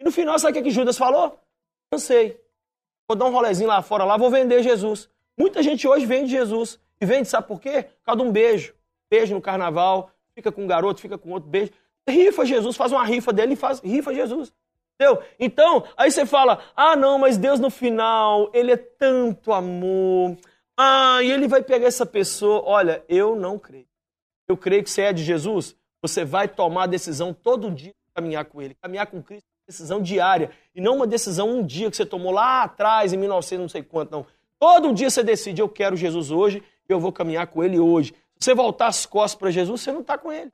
[0.00, 1.38] E no final, sabe o que, que Judas falou?
[1.90, 2.40] Cansei.
[3.08, 5.08] Vou dar um rolezinho lá fora, lá vou vender Jesus.
[5.38, 6.80] Muita gente hoje vende Jesus.
[7.00, 7.82] E vende, sabe por quê?
[7.82, 8.74] Por causa de um beijo.
[9.10, 11.72] Beijo no carnaval, fica com um garoto, fica com outro beijo.
[12.08, 14.52] Rifa Jesus, faz uma rifa dele e faz rifa Jesus.
[14.94, 15.22] Entendeu?
[15.38, 20.36] Então, aí você fala: ah, não, mas Deus no final, ele é tanto amor.
[20.76, 22.62] Ah, e ele vai pegar essa pessoa.
[22.64, 23.86] Olha, eu não creio.
[24.48, 28.14] Eu creio que você é de Jesus, você vai tomar a decisão todo dia de
[28.14, 28.74] caminhar com ele.
[28.74, 30.50] Caminhar com Cristo é uma decisão diária.
[30.74, 33.82] E não uma decisão um dia que você tomou lá atrás, em 1900, não sei
[33.82, 34.26] quanto, não.
[34.58, 38.12] Todo dia você decide, eu quero Jesus hoje, eu vou caminhar com ele hoje.
[38.38, 40.52] Se você voltar as costas para Jesus, você não está com ele.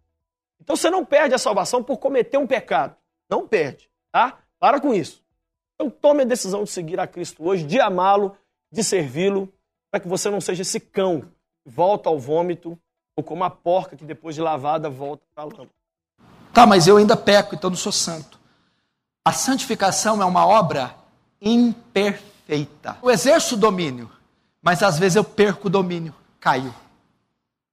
[0.61, 2.97] Então você não perde a salvação por cometer um pecado.
[3.29, 4.39] Não perde, tá?
[4.59, 5.25] Para com isso.
[5.75, 8.37] Então tome a decisão de seguir a Cristo hoje, de amá-lo,
[8.71, 9.53] de servi-lo
[9.91, 11.22] para que você não seja esse cão
[11.64, 12.78] que volta ao vômito,
[13.16, 15.70] ou como a porca que depois de lavada volta para a lama.
[16.53, 18.39] Tá, mas eu ainda peco, então não sou santo.
[19.24, 20.95] A santificação é uma obra
[21.41, 22.99] imperfeita.
[23.03, 24.11] Eu exerço o domínio,
[24.62, 26.74] mas às vezes eu perco o domínio, caio.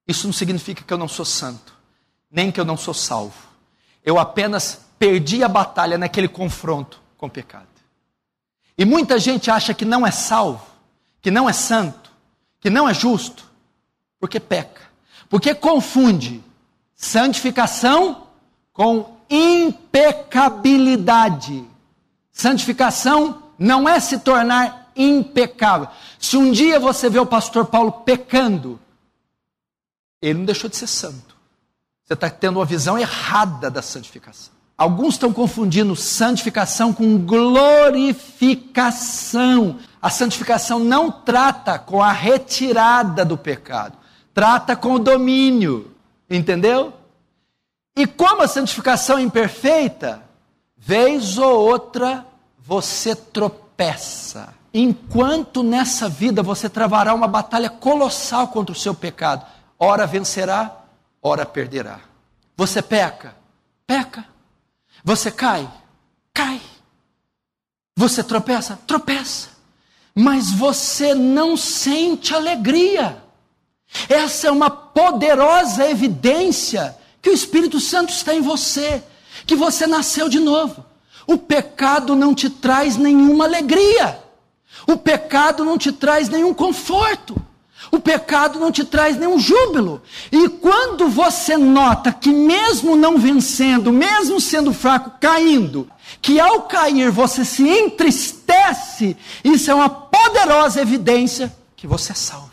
[0.08, 1.76] Isso não significa que eu não sou santo,
[2.30, 3.48] nem que eu não sou salvo.
[4.04, 7.68] Eu apenas perdi a batalha naquele confronto com o pecado.
[8.78, 10.66] E muita gente acha que não é salvo,
[11.22, 12.05] que não é santo,
[12.66, 13.46] que não é justo,
[14.20, 14.82] porque peca.
[15.30, 16.44] Porque confunde
[16.96, 18.26] santificação
[18.74, 21.64] com impecabilidade.
[22.32, 25.88] Santificação não é se tornar impecável.
[26.18, 28.80] Se um dia você vê o pastor Paulo pecando,
[30.20, 31.38] ele não deixou de ser santo.
[32.04, 34.56] Você está tendo uma visão errada da santificação.
[34.76, 39.78] Alguns estão confundindo santificação com glorificação.
[40.06, 43.98] A santificação não trata com a retirada do pecado,
[44.36, 45.96] trata com o domínio.
[46.30, 46.94] Entendeu?
[47.98, 50.22] E como a santificação é imperfeita,
[50.78, 52.24] vez ou outra
[52.60, 54.54] você tropeça.
[54.72, 59.44] Enquanto nessa vida você travará uma batalha colossal contra o seu pecado,
[59.80, 60.84] ora vencerá,
[61.20, 62.00] ora perderá.
[62.56, 63.36] Você peca,
[63.88, 64.24] peca.
[65.04, 65.68] Você cai,
[66.32, 66.62] cai.
[67.98, 69.55] Você tropeça, tropeça.
[70.16, 73.22] Mas você não sente alegria.
[74.08, 79.04] Essa é uma poderosa evidência que o Espírito Santo está em você,
[79.46, 80.86] que você nasceu de novo.
[81.28, 84.20] O pecado não te traz nenhuma alegria.
[84.88, 87.36] O pecado não te traz nenhum conforto.
[87.92, 90.02] O pecado não te traz nenhum júbilo.
[90.32, 95.88] E quando você nota que, mesmo não vencendo, mesmo sendo fraco, caindo,
[96.22, 102.52] que ao cair você se entristece, isso é uma poderosa evidência que você é salvo.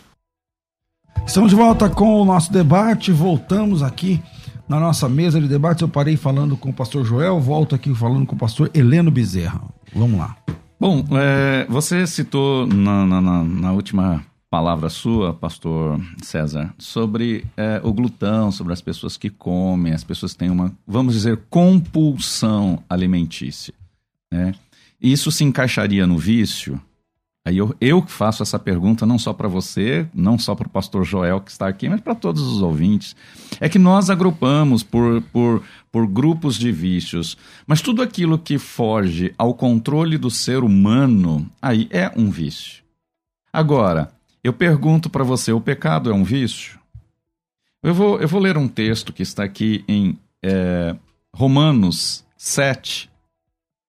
[1.26, 3.12] Estamos de volta com o nosso debate.
[3.12, 4.20] Voltamos aqui
[4.68, 5.82] na nossa mesa de debate.
[5.82, 9.60] Eu parei falando com o pastor Joel, volto aqui falando com o pastor Heleno Bezerra.
[9.94, 10.36] Vamos lá.
[10.80, 17.90] Bom, é, você citou na, na, na, última palavra sua, pastor César, sobre é, o
[17.90, 23.72] glutão, sobre as pessoas que comem, as pessoas têm uma, vamos dizer, compulsão alimentícia.
[24.30, 24.54] Né?
[25.00, 26.78] Isso se encaixaria no vício?
[27.46, 31.02] Aí eu, eu faço essa pergunta não só para você, não só para o pastor
[31.02, 33.16] Joel que está aqui, mas para todos os ouvintes.
[33.58, 39.34] É que nós agrupamos por, por, por grupos de vícios, mas tudo aquilo que foge
[39.38, 42.82] ao controle do ser humano, aí é um vício.
[43.50, 44.12] Agora,
[44.42, 46.78] eu pergunto para você: o pecado é um vício?
[47.82, 50.94] Eu vou, eu vou ler um texto que está aqui em é,
[51.34, 53.10] Romanos 7,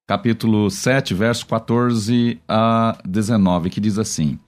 [0.08, 4.40] capítulo 7, verso 14 a 19, que diz assim: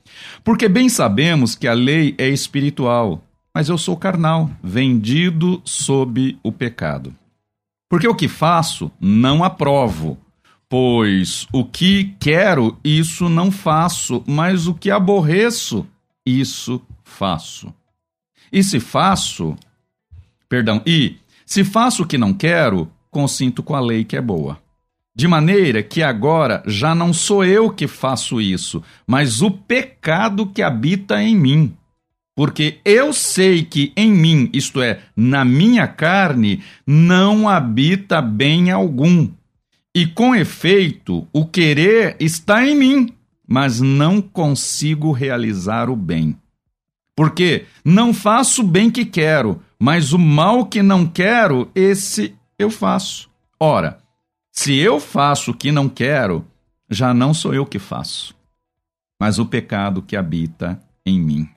[0.43, 6.51] Porque bem sabemos que a lei é espiritual, mas eu sou carnal, vendido sob o
[6.51, 7.13] pecado.
[7.89, 10.17] Porque o que faço, não aprovo.
[10.67, 15.85] Pois o que quero, isso não faço, mas o que aborreço,
[16.25, 17.73] isso faço.
[18.51, 19.55] E se faço,
[20.49, 24.59] perdão, e se faço o que não quero, consinto com a lei que é boa.
[25.15, 30.61] De maneira que agora já não sou eu que faço isso, mas o pecado que
[30.61, 31.73] habita em mim.
[32.35, 39.29] Porque eu sei que em mim, isto é, na minha carne, não habita bem algum.
[39.95, 43.14] E com efeito, o querer está em mim,
[43.47, 46.37] mas não consigo realizar o bem.
[47.15, 52.69] Porque não faço o bem que quero, mas o mal que não quero, esse eu
[52.69, 53.29] faço.
[53.59, 53.99] Ora,
[54.51, 56.45] se eu faço o que não quero,
[56.89, 58.35] já não sou eu que faço,
[59.19, 61.49] mas o pecado que habita em mim.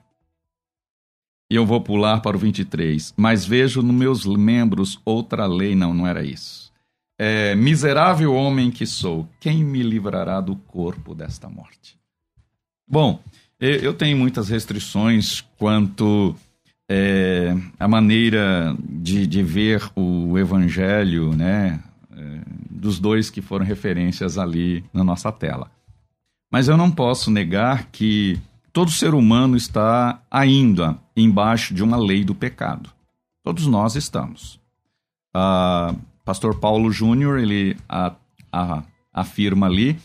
[1.51, 3.13] E eu vou pular para o 23.
[3.17, 5.75] Mas vejo nos meus membros outra lei.
[5.75, 6.68] Não, não era isso.
[7.21, 11.99] É, miserável homem que sou, quem me livrará do corpo desta morte?
[12.87, 13.21] Bom,
[13.59, 16.33] eu tenho muitas restrições quanto
[16.89, 21.83] é, a maneira de, de ver o evangelho, né?
[22.15, 25.69] É, dos dois que foram referências ali na nossa tela.
[26.49, 28.39] Mas eu não posso negar que
[28.71, 32.89] todo ser humano está ainda embaixo de uma lei do pecado.
[33.43, 34.59] Todos nós estamos.
[35.35, 35.95] Uh,
[36.29, 38.13] Pastor Paulo Júnior, ele a,
[38.51, 39.97] a, afirma ali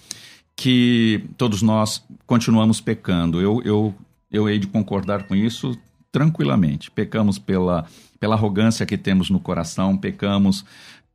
[0.56, 3.42] que todos nós continuamos pecando.
[3.42, 3.94] Eu, eu,
[4.32, 5.78] eu hei de concordar com isso
[6.10, 6.90] tranquilamente.
[6.90, 7.84] Pecamos pela,
[8.18, 10.64] pela arrogância que temos no coração, pecamos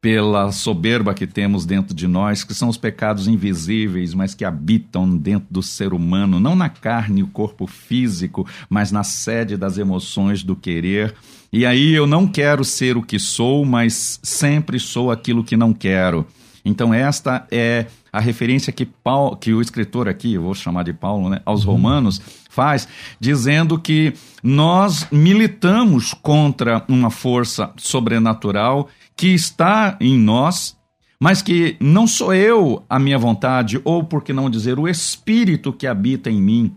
[0.01, 5.17] pela soberba que temos dentro de nós, que são os pecados invisíveis, mas que habitam
[5.17, 9.77] dentro do ser humano, não na carne e o corpo físico, mas na sede das
[9.77, 11.13] emoções do querer.
[11.51, 15.73] E aí eu não quero ser o que sou, mas sempre sou aquilo que não
[15.73, 16.25] quero.
[16.63, 20.93] Então, esta é a referência que, Paulo, que o escritor aqui, eu vou chamar de
[20.93, 22.87] Paulo, né, aos Romanos, faz,
[23.19, 30.77] dizendo que nós militamos contra uma força sobrenatural que está em nós,
[31.19, 35.73] mas que não sou eu a minha vontade, ou por que não dizer, o Espírito
[35.73, 36.75] que habita em mim.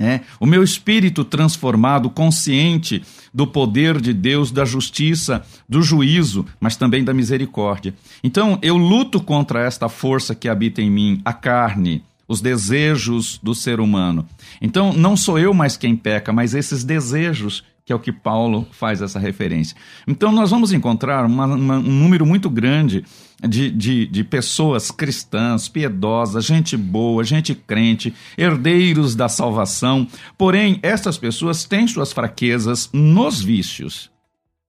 [0.00, 3.00] É, o meu espírito transformado, consciente
[3.32, 7.94] do poder de Deus, da justiça, do juízo, mas também da misericórdia.
[8.22, 13.54] Então, eu luto contra esta força que habita em mim, a carne, os desejos do
[13.54, 14.26] ser humano.
[14.60, 18.66] Então, não sou eu mais quem peca, mas esses desejos que é o que Paulo
[18.72, 19.76] faz essa referência.
[20.08, 23.04] Então, nós vamos encontrar uma, uma, um número muito grande
[23.48, 30.06] de, de, de pessoas cristãs, piedosas, gente boa, gente crente, herdeiros da salvação.
[30.36, 34.13] Porém, essas pessoas têm suas fraquezas nos vícios.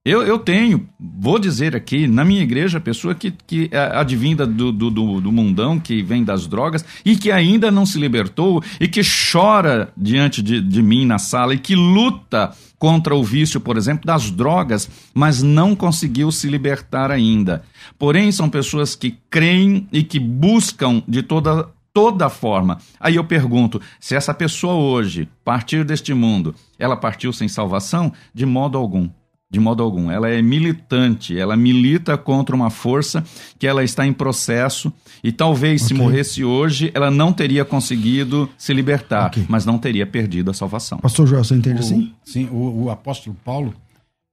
[0.06, 4.70] Eu, eu tenho, vou dizer aqui, na minha igreja, pessoa que, que é advinda do,
[4.70, 8.86] do, do, do mundão, que vem das drogas e que ainda não se libertou e
[8.86, 13.76] que chora diante de, de mim na sala e que luta contra o vício, por
[13.76, 17.64] exemplo, das drogas, mas não conseguiu se libertar ainda.
[17.98, 22.78] Porém, são pessoas que creem e que buscam de toda toda forma.
[23.00, 28.12] Aí eu pergunto, se essa pessoa hoje partir deste mundo, ela partiu sem salvação?
[28.32, 29.08] De modo algum.
[29.56, 30.10] De modo algum.
[30.10, 33.24] Ela é militante, ela milita contra uma força
[33.58, 34.92] que ela está em processo
[35.24, 35.96] e talvez okay.
[35.96, 39.46] se morresse hoje, ela não teria conseguido se libertar, okay.
[39.48, 40.98] mas não teria perdido a salvação.
[40.98, 42.12] Pastor Joel, você entende o, assim?
[42.22, 43.74] Sim, o, o apóstolo Paulo,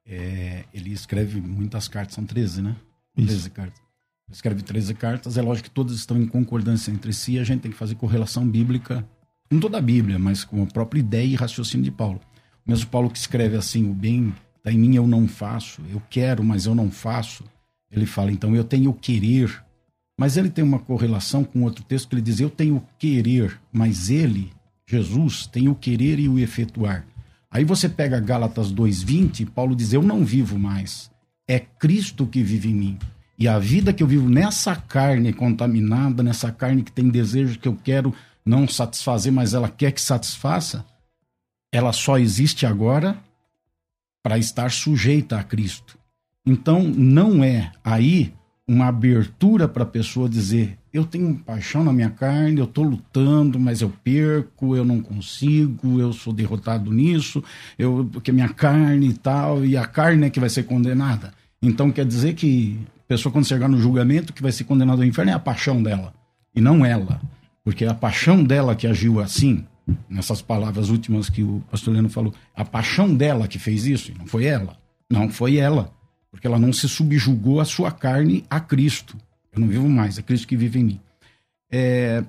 [0.05, 2.76] é, ele escreve muitas cartas, são 13, né?
[3.15, 3.28] Isso.
[3.28, 3.80] 13 cartas.
[4.28, 7.61] Ele escreve 13 cartas, é lógico que todas estão em concordância entre si, a gente
[7.61, 9.07] tem que fazer correlação bíblica,
[9.49, 12.19] com toda a Bíblia, mas com a própria ideia e raciocínio de Paulo.
[12.67, 14.34] O mesmo Paulo que escreve assim, o bem
[14.64, 17.43] está em mim, eu não faço, eu quero, mas eu não faço.
[17.91, 19.61] Ele fala, então eu tenho o querer.
[20.18, 23.59] Mas ele tem uma correlação com outro texto que ele diz, eu tenho o querer,
[23.74, 24.53] mas ele,
[24.88, 27.05] Jesus, tem o querer e o efetuar.
[27.51, 31.11] Aí você pega Gálatas 2,20, Paulo diz, eu não vivo mais,
[31.47, 32.99] é Cristo que vive em mim.
[33.38, 37.68] E a vida que eu vivo nessa carne contaminada, nessa carne que tem desejo que
[37.68, 38.14] eu quero
[38.45, 40.86] não satisfazer, mas ela quer que satisfaça,
[41.72, 43.18] ela só existe agora
[44.24, 45.99] para estar sujeita a Cristo.
[46.45, 48.34] Então, não é aí
[48.67, 53.59] uma abertura para a pessoa dizer: eu tenho paixão na minha carne, eu estou lutando,
[53.59, 57.43] mas eu perco, eu não consigo, eu sou derrotado nisso,
[57.78, 61.34] eu, porque minha carne e tal, e a carne é que vai ser condenada.
[61.61, 65.07] Então, quer dizer que a pessoa, quando chegar no julgamento, que vai ser condenada ao
[65.07, 66.13] inferno é a paixão dela,
[66.55, 67.21] e não ela.
[67.63, 69.65] Porque a paixão dela que agiu assim,
[70.09, 74.25] nessas palavras últimas que o pastor Leandro falou, a paixão dela que fez isso, não
[74.25, 74.77] foi ela.
[75.09, 75.93] Não foi ela,
[76.31, 79.17] porque ela não se subjugou a sua carne a Cristo.
[79.51, 80.99] Eu não vivo mais, é Cristo que vive em mim.
[81.71, 82.23] É,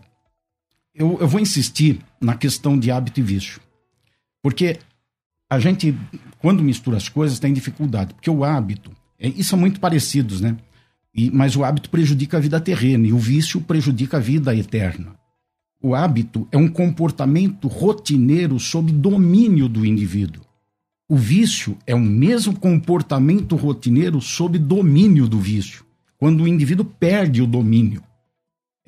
[0.94, 3.60] eu, eu vou insistir na questão de hábito e vício,
[4.42, 4.78] porque
[5.48, 5.96] a gente,
[6.38, 10.56] quando mistura as coisas, tem dificuldade, porque o hábito, é, e são muito parecidos, né?
[11.14, 15.14] E, mas o hábito prejudica a vida terrena e o vício prejudica a vida eterna.
[15.86, 20.42] O hábito é um comportamento rotineiro sob domínio do indivíduo.
[21.06, 25.84] O vício é o mesmo comportamento rotineiro sob domínio do vício,
[26.16, 28.02] quando o indivíduo perde o domínio.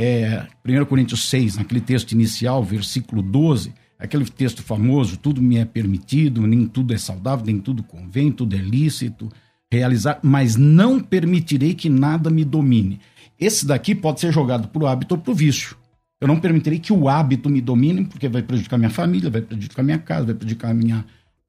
[0.01, 5.66] É, 1 Coríntios 6, naquele texto inicial, versículo 12, aquele texto famoso: tudo me é
[5.66, 9.30] permitido, nem tudo é saudável, nem tudo convém, tudo é lícito
[9.70, 13.01] realizar, mas não permitirei que nada me domine.
[13.38, 15.76] Esse daqui pode ser jogado para o hábito ou para o vício.
[16.20, 19.82] Eu não permitirei que o hábito me domine, porque vai prejudicar minha família, vai prejudicar
[19.82, 21.04] minha casa, vai prejudicar minha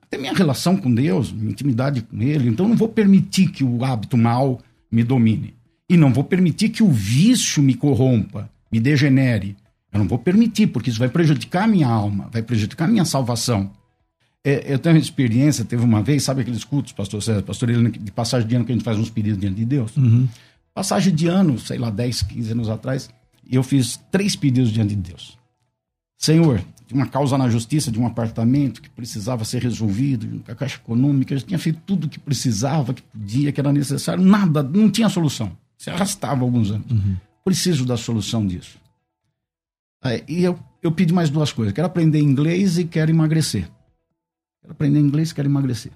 [0.08, 2.48] até minha relação com Deus, minha intimidade com Ele.
[2.48, 4.60] Então, eu não vou permitir que o hábito mal
[4.90, 5.54] me domine.
[5.90, 9.56] E não vou permitir que o vício me corrompa, me degenere.
[9.92, 13.06] Eu não vou permitir, porque isso vai prejudicar a minha alma, vai prejudicar a minha
[13.06, 13.72] salvação.
[14.44, 17.90] É, eu tenho uma experiência, teve uma vez, sabe aqueles cultos, pastor César, pastor Helena,
[17.90, 19.96] de passagem de ano que a gente faz uns pedidos diante de Deus?
[19.98, 20.28] Uhum.
[20.74, 23.10] Passagem de ano, sei lá, 10, 15 anos atrás,
[23.56, 25.38] eu fiz três pedidos diante de Deus.
[26.18, 30.78] Senhor, de uma causa na justiça de um apartamento que precisava ser resolvido, a caixa
[30.78, 35.10] econômica, eu tinha feito tudo que precisava, que podia, que era necessário, nada, não tinha
[35.10, 35.56] solução.
[35.78, 36.90] Se arrastava alguns anos.
[36.90, 37.16] Uhum.
[37.44, 38.78] Preciso da solução disso.
[40.02, 41.74] Aí, e eu, eu pedi mais duas coisas.
[41.74, 43.70] Quero aprender inglês e quero emagrecer.
[44.62, 45.92] Quero aprender inglês e quero emagrecer.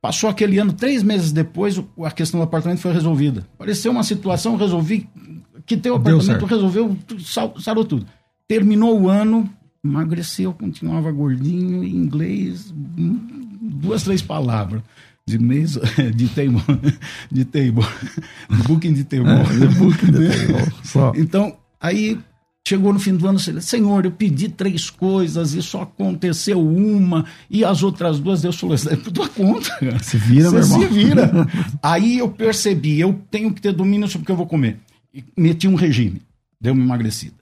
[0.00, 3.46] Passou aquele ano, três meses depois, a questão do apartamento foi resolvida.
[3.54, 5.08] Apareceu uma situação, resolvi
[5.68, 6.96] que teu apartamento resolveu,
[7.60, 8.06] sarou tudo.
[8.48, 9.48] Terminou o ano,
[9.84, 12.72] emagreceu, continuava gordinho, em inglês,
[13.60, 14.82] duas, três palavras.
[15.26, 15.78] De mês,
[16.16, 16.62] de table,
[17.30, 17.84] de table,
[18.66, 19.28] booking de table.
[19.28, 20.72] É, booking de table.
[20.82, 21.12] Só.
[21.14, 22.18] Então, Aí
[22.66, 27.64] chegou no fim do ano, Senhor, eu pedi três coisas e só aconteceu uma, e
[27.64, 29.70] as outras duas Deus falou, é por tua conta.
[29.78, 29.98] cara.
[30.02, 30.88] Se vira, meu Você irmão.
[30.88, 31.30] se vira.
[31.82, 34.78] Aí eu percebi, eu tenho que ter domínio sobre o que eu vou comer.
[35.12, 36.22] E meti um regime,
[36.60, 37.36] deu uma emagrecida.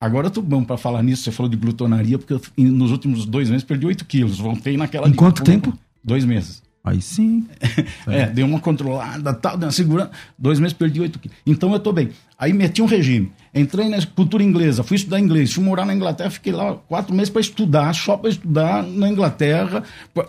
[0.00, 3.24] Agora eu tô bom para falar nisso, você falou de glutonaria, porque eu, nos últimos
[3.24, 5.08] dois meses perdi 8 quilos, voltei naquela...
[5.08, 5.78] Em quanto tempo?
[6.02, 6.62] Dois meses.
[6.84, 7.46] Aí sim.
[8.08, 10.10] É, dei uma controlada, tal, dei uma segurada.
[10.36, 11.36] Dois meses perdi 8 quilos.
[11.46, 12.10] Então eu tô bem.
[12.36, 13.30] Aí meti um regime.
[13.54, 17.30] Entrei na cultura inglesa, fui estudar inglês, fui morar na Inglaterra, fiquei lá quatro meses
[17.30, 19.84] para estudar, só para estudar na Inglaterra.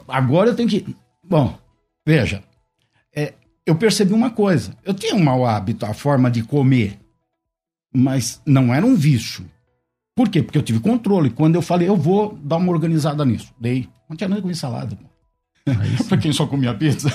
[0.08, 0.96] Agora eu tenho que.
[1.28, 1.58] Bom,
[2.06, 2.53] veja, é,
[3.66, 4.76] eu percebi uma coisa.
[4.84, 7.00] Eu tinha um mau hábito, a forma de comer,
[7.94, 9.46] mas não era um vício.
[10.16, 10.44] Por quê?
[10.44, 11.30] Porque eu tive controle.
[11.30, 13.90] Quando eu falei, eu vou dar uma organizada nisso, dei.
[14.10, 15.14] Não tinha nada com salada, pô.
[16.10, 17.10] pra quem só comia pizza.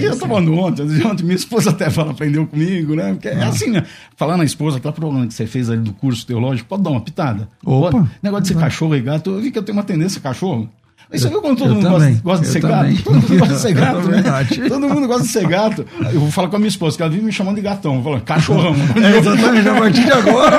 [0.00, 3.12] e eu tava ontem, ontem, minha esposa até fala, aprendeu comigo, né?
[3.12, 3.86] Porque é assim, né?
[4.16, 7.00] Falar na esposa, aquela problema que você fez ali do curso teológico, pode dar uma
[7.00, 7.48] pitada.
[7.64, 7.92] Opa.
[7.92, 8.10] Pode.
[8.20, 10.68] Negócio de ser cachorro e gato, eu vi que eu tenho uma tendência a cachorro.
[11.10, 12.94] Mas você viu quando todo eu mundo também, gosta, gosta de ser também.
[12.94, 13.02] gato?
[13.04, 14.10] Todo mundo gosta de ser gato, É né?
[14.10, 14.68] verdade.
[14.68, 15.86] Todo mundo gosta de ser gato.
[16.12, 17.96] Eu vou falar com a minha esposa, que ela vive me chamando de gatão.
[17.96, 18.74] Eu falo, cachorrão.
[18.96, 20.58] É, exatamente, a partir de agora,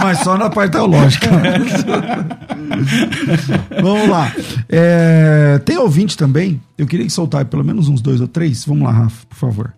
[0.00, 1.28] mas só na parte teológica.
[3.82, 4.32] Vamos lá.
[4.68, 6.60] É, tem ouvinte também?
[6.78, 8.64] Eu queria que soltar pelo menos uns dois ou três.
[8.64, 9.72] Vamos lá, Rafa, por favor.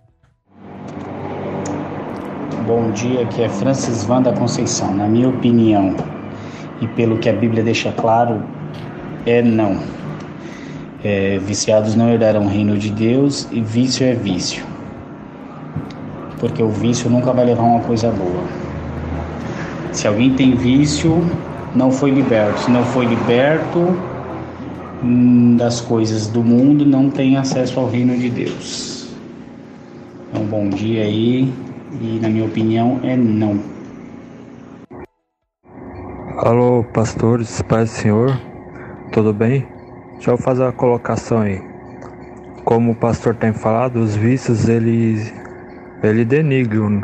[2.67, 4.95] Bom dia, aqui é Francis Van da Conceição.
[4.95, 5.95] Na minha opinião,
[6.81, 8.43] e pelo que a Bíblia deixa claro,
[9.27, 9.79] é não.
[11.03, 14.64] É, viciados não herdarão o reino de Deus e vício é vício.
[16.39, 18.45] Porque o vício nunca vai levar uma coisa boa.
[19.93, 21.22] Se alguém tem vício,
[21.75, 22.61] não foi liberto.
[22.61, 23.97] Se não foi liberto
[25.03, 29.09] hum, das coisas do mundo, não tem acesso ao reino de Deus.
[30.31, 31.53] Então, bom dia aí.
[32.01, 33.61] E na minha opinião é não.
[36.39, 38.37] Alô, pastores, Pai do Senhor,
[39.15, 39.65] tudo bem?
[40.15, 41.62] Deixa eu fazer uma colocação aí.
[42.65, 45.33] Como o pastor tem falado, os vícios ele,
[46.03, 47.01] ele denigram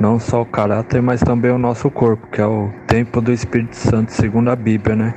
[0.00, 3.76] não só o caráter, mas também o nosso corpo, que é o templo do Espírito
[3.76, 5.14] Santo, segundo a Bíblia, né?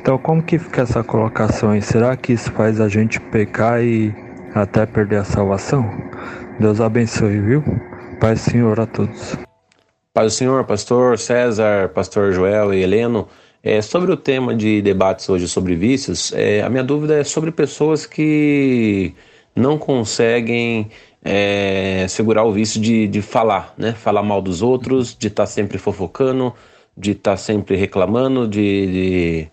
[0.00, 1.82] Então, como que fica essa colocação aí?
[1.82, 4.14] Será que isso faz a gente pecar e
[4.54, 5.90] até perder a salvação?
[6.58, 7.62] Deus abençoe, viu?
[7.62, 9.36] Do Senhor a todos.
[10.14, 13.28] Paz do Senhor, pastor César, pastor Joel e Heleno.
[13.68, 17.50] É, sobre o tema de debates hoje sobre vícios, é, a minha dúvida é sobre
[17.50, 19.12] pessoas que
[19.56, 20.88] não conseguem
[21.24, 23.92] é, segurar o vício de, de falar, né?
[23.92, 26.54] Falar mal dos outros, de estar sempre fofocando,
[26.96, 29.48] de estar sempre reclamando, de, de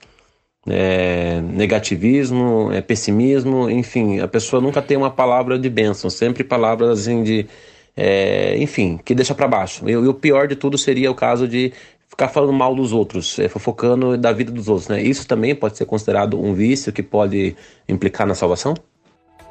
[0.67, 6.99] é, negativismo, é, pessimismo, enfim, a pessoa nunca tem uma palavra de bênção, sempre palavras
[6.99, 7.47] assim de,
[7.95, 9.87] é, enfim, que deixa para baixo.
[9.89, 11.73] E, e o pior de tudo seria o caso de
[12.13, 15.01] ficar falando mal dos outros, é, fofocando da vida dos outros, né?
[15.01, 17.55] Isso também pode ser considerado um vício que pode
[17.89, 18.75] implicar na salvação?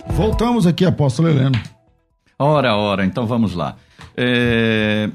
[0.06, 1.60] Voltamos aqui, apóstolo Heleno.
[2.38, 3.76] Ora, ora, então vamos lá.
[4.16, 5.10] É,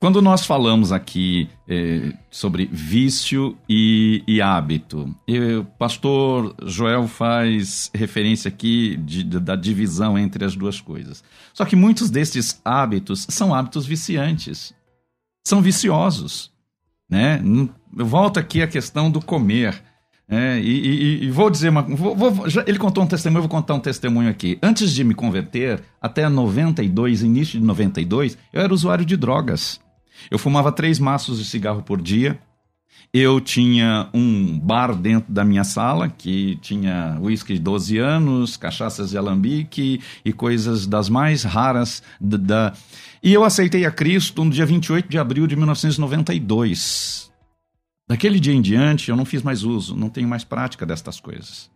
[0.00, 7.90] Quando nós falamos aqui é, sobre vício e, e hábito, e o pastor Joel faz
[7.94, 11.22] referência aqui de- da divisão entre as duas coisas.
[11.54, 14.74] Só que muitos destes hábitos são hábitos viciantes,
[15.46, 16.50] são viciosos.
[17.12, 17.42] Né?
[18.40, 19.74] Aqui à questão do comer.
[20.26, 20.58] né?
[20.58, 21.82] e, e- e vou dizer uma.
[21.82, 24.58] vou- vou- já- ele contou um testemunho, eu vou contar um testemunho aqui.
[24.62, 29.78] Antes de me converter, até 92, início de 92, eu era usuário de drogas.
[30.30, 32.38] Eu fumava três maços de cigarro por dia.
[33.14, 39.10] Eu tinha um bar dentro da minha sala que tinha uísque de 12 anos, cachaças
[39.10, 42.72] de alambique e coisas das mais raras da,
[43.22, 47.30] E eu aceitei a Cristo no dia 28 de abril de 1992.
[48.08, 51.70] Daquele dia em diante, eu não fiz mais uso, não tenho mais prática destas coisas.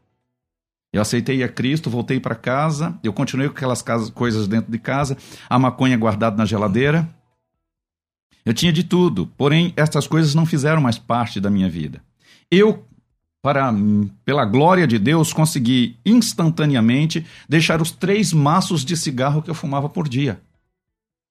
[0.93, 5.17] Eu aceitei a Cristo, voltei para casa, eu continuei com aquelas coisas dentro de casa,
[5.51, 7.07] a maconha guardada na geladeira.
[8.47, 12.01] Eu tinha de tudo, porém estas coisas não fizeram mais parte da minha vida.
[12.49, 12.85] Eu,
[13.43, 13.75] para
[14.25, 19.89] pela glória de Deus, consegui instantaneamente deixar os três maços de cigarro que eu fumava
[19.89, 20.41] por dia.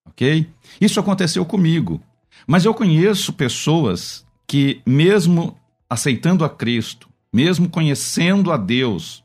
[0.06, 0.46] Ok?
[0.80, 2.02] Isso aconteceu comigo.
[2.46, 5.58] Mas eu conheço pessoas que, mesmo
[5.90, 9.24] aceitando a Cristo, mesmo conhecendo a Deus,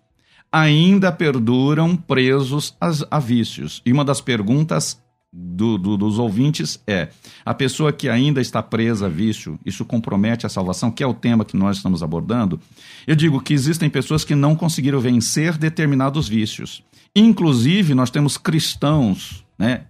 [0.51, 2.77] ainda perduram presos
[3.11, 3.83] a, vícios.
[3.85, 5.01] E uma das perguntas
[5.33, 7.09] do- do- dos ouvintes é:
[7.45, 11.15] a pessoa que ainda está presa a vício, isso compromete a salvação, que é o
[11.15, 12.61] tema que nós estamos abordando?
[13.07, 16.83] Eu digo que existem pessoas que não conseguiram vencer determinados vícios.
[17.15, 19.83] Inclusive, nós temos cristãos, né?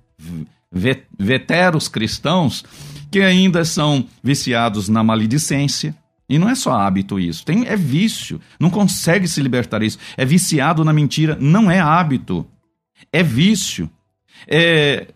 [1.19, 2.65] veteros cristãos
[3.11, 5.95] que ainda são viciados na maledicência.
[6.29, 8.41] E não é só hábito isso, tem, é vício.
[8.59, 9.99] Não consegue se libertar disso.
[10.17, 12.47] É viciado na mentira, não é hábito,
[13.13, 13.91] é vício.
[14.47, 15.09] É,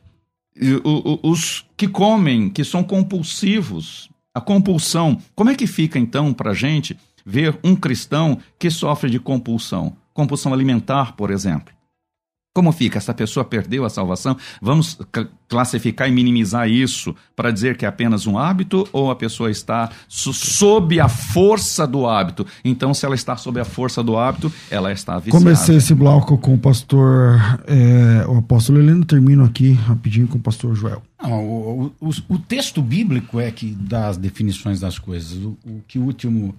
[1.22, 5.20] os que comem, que são compulsivos, a compulsão.
[5.34, 9.96] Como é que fica então para gente ver um cristão que sofre de compulsão?
[10.12, 11.74] Compulsão alimentar, por exemplo.
[12.54, 12.98] Como fica?
[12.98, 14.36] Essa pessoa perdeu a salvação?
[14.62, 19.16] Vamos cl- classificar e minimizar isso para dizer que é apenas um hábito ou a
[19.16, 22.46] pessoa está so- sob a força do hábito?
[22.64, 25.36] Então, se ela está sob a força do hábito, ela está viciada.
[25.44, 30.40] Comecei esse bloco com o pastor, é, o apóstolo Heleno, termino aqui rapidinho com o
[30.40, 31.02] pastor Joel.
[31.20, 35.32] Não, o, o- o- texto bíblico é que dá as definições das coisas.
[35.38, 36.54] O, o que o último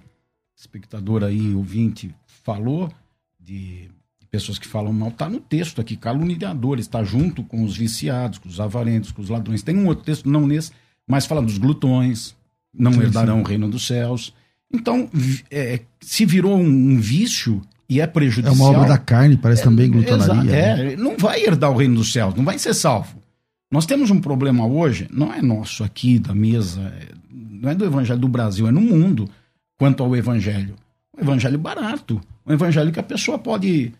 [0.54, 2.92] espectador aí, ouvinte, falou
[3.40, 3.88] de
[4.30, 8.48] pessoas que falam mal, está no texto aqui, caluniadores, está junto com os viciados, com
[8.48, 9.62] os avarentos, com os ladrões.
[9.62, 10.72] Tem um outro texto, não nesse,
[11.08, 12.34] mas fala dos glutões,
[12.74, 13.42] não Sim, herdarão sim.
[13.42, 14.34] o reino dos céus.
[14.72, 15.08] Então,
[15.50, 18.54] é, se virou um, um vício e é É prejudicial...
[18.54, 20.42] uma obra da carne, parece também glutonaria.
[20.42, 20.92] Né?
[20.92, 23.16] É, não vai herdar o reino dos céus, não vai ser salvo.
[23.70, 27.84] Nós temos um problema hoje, não é nosso aqui da mesa, é- não é do
[27.84, 29.28] evangelho do Brasil, é no mundo,
[29.78, 30.74] quanto ao evangelho.
[31.16, 33.92] Um evangelho barato, um evangelho que a pessoa pode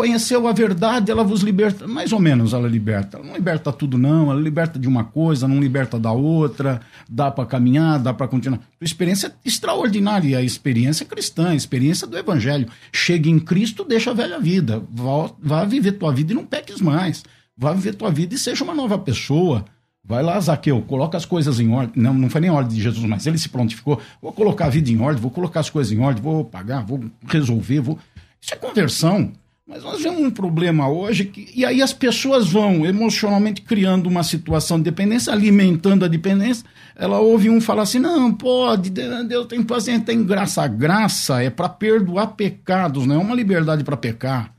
[0.00, 3.18] conheceu a verdade, ela vos liberta, mais ou menos ela liberta.
[3.18, 7.30] Ela não liberta tudo não, ela liberta de uma coisa, não liberta da outra, dá
[7.30, 8.60] para caminhar, dá para continuar.
[8.80, 12.66] Experiência é extraordinária, a experiência cristã, a experiência do evangelho.
[12.90, 16.80] Chega em Cristo, deixa a velha vida, vá, vá viver tua vida e não peques
[16.80, 17.22] mais.
[17.54, 19.66] Vá viver tua vida e seja uma nova pessoa.
[20.02, 22.02] Vai lá, Zaqueu, coloca as coisas em ordem.
[22.02, 24.00] Não, não foi nem ordem de Jesus, mas ele se prontificou.
[24.22, 27.04] Vou colocar a vida em ordem, vou colocar as coisas em ordem, vou pagar, vou
[27.26, 27.98] resolver, vou.
[28.40, 29.30] Isso é conversão.
[29.70, 34.24] Mas nós vemos um problema hoje que, e aí as pessoas vão emocionalmente criando uma
[34.24, 36.66] situação de dependência, alimentando a dependência.
[36.96, 40.62] Ela ouve um falar assim: não, pode, Deus tem paciência, tem graça.
[40.64, 44.52] A graça é para perdoar pecados, não é uma liberdade para pecar.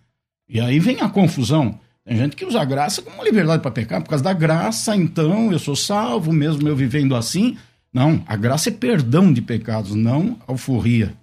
[0.48, 1.78] E aí vem a confusão.
[2.06, 4.96] Tem gente que usa a graça como uma liberdade para pecar, por causa da graça,
[4.96, 7.58] então eu sou salvo, mesmo eu vivendo assim.
[7.94, 11.14] Não, a graça é perdão de pecados, não alforria.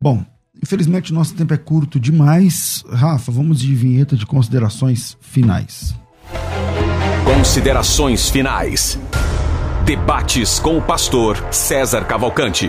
[0.00, 0.24] Bom,
[0.62, 2.84] infelizmente nosso tempo é curto demais.
[2.90, 5.94] Rafa, vamos de vinheta de considerações finais.
[7.24, 8.98] Considerações finais.
[9.84, 12.68] Debates com o pastor César Cavalcante.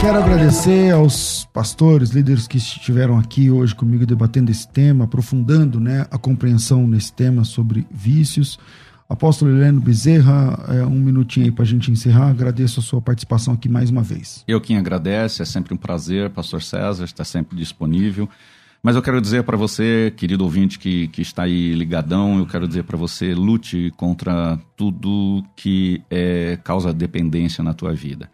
[0.00, 6.04] Quero agradecer aos pastores, líderes que estiveram aqui hoje comigo debatendo esse tema, aprofundando né,
[6.10, 8.58] a compreensão nesse tema sobre vícios.
[9.12, 12.30] Apóstolo Heleno Bezerra, é, um minutinho aí para a gente encerrar.
[12.30, 14.42] Agradeço a sua participação aqui mais uma vez.
[14.48, 18.26] Eu quem agradece, é sempre um prazer, pastor César, está sempre disponível.
[18.82, 22.66] Mas eu quero dizer para você, querido ouvinte que, que está aí ligadão, eu quero
[22.66, 28.30] dizer para você, lute contra tudo que é, causa dependência na tua vida.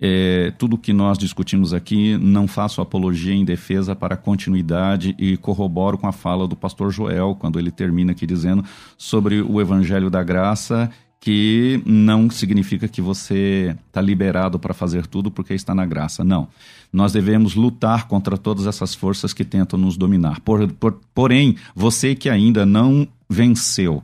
[0.00, 5.36] É, tudo que nós discutimos aqui, não faço apologia em defesa para a continuidade e
[5.36, 8.64] corroboro com a fala do pastor Joel, quando ele termina aqui dizendo
[8.96, 10.90] sobre o evangelho da graça,
[11.20, 16.24] que não significa que você está liberado para fazer tudo porque está na graça.
[16.24, 16.48] Não.
[16.90, 20.40] Nós devemos lutar contra todas essas forças que tentam nos dominar.
[20.40, 24.02] Por, por, porém, você que ainda não venceu,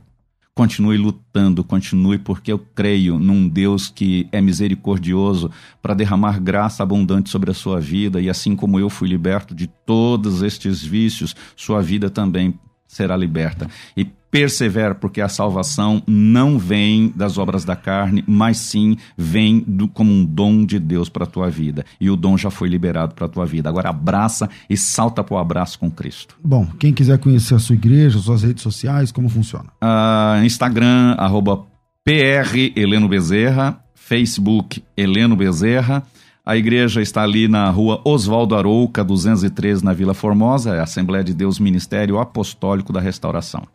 [0.57, 5.51] continue lutando, continue, porque eu creio num Deus que é misericordioso
[5.83, 9.67] para derramar graça abundante sobre a sua vida, e assim como eu fui liberto de
[9.67, 13.67] todos estes vícios, sua vida também será liberta.
[13.95, 19.87] E persevera, porque a salvação não vem das obras da carne, mas sim vem do,
[19.87, 21.85] como um dom de Deus para a tua vida.
[21.99, 23.69] E o dom já foi liberado para a tua vida.
[23.69, 26.35] Agora abraça e salta para o abraço com Cristo.
[26.43, 29.69] Bom, quem quiser conhecer a sua igreja, suas redes sociais, como funciona?
[29.81, 31.65] Uh, Instagram, arroba
[32.03, 36.03] PR Heleno Bezerra, Facebook Heleno Bezerra.
[36.47, 41.21] A igreja está ali na rua Oswaldo Arouca, 213, na Vila Formosa, é a Assembleia
[41.21, 43.67] de Deus Ministério Apostólico da Restauração.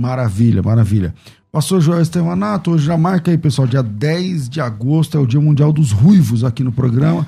[0.00, 1.14] Maravilha, maravilha.
[1.52, 5.42] Pastor Joel Estevanato, hoje já marca aí, pessoal, dia 10 de agosto é o Dia
[5.42, 7.26] Mundial dos Ruivos aqui no programa.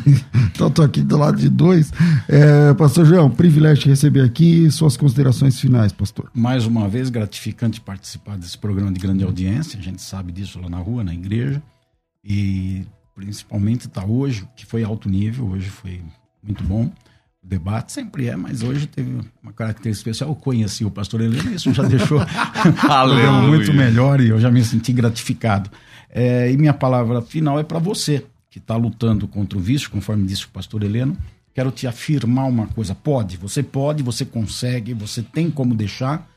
[0.50, 1.92] então tô aqui do lado de dois.
[2.26, 4.70] É, pastor Joel, um privilégio te receber aqui.
[4.70, 6.30] Suas considerações finais, pastor.
[6.32, 9.78] Mais uma vez, gratificante participar desse programa de grande audiência.
[9.78, 11.62] A gente sabe disso lá na rua, na igreja.
[12.24, 16.02] E principalmente está hoje, que foi alto nível, hoje foi
[16.42, 16.90] muito bom.
[17.42, 20.30] O debate sempre é, mas hoje teve uma característica especial.
[20.30, 22.20] Eu conheci o pastor Helena e isso já deixou
[23.46, 25.70] muito melhor e eu já me senti gratificado.
[26.08, 30.26] É, e minha palavra final é para você, que está lutando contra o vício, conforme
[30.26, 31.16] disse o pastor Heleno.
[31.54, 36.28] Quero te afirmar uma coisa: pode, você pode, você consegue, você tem como deixar,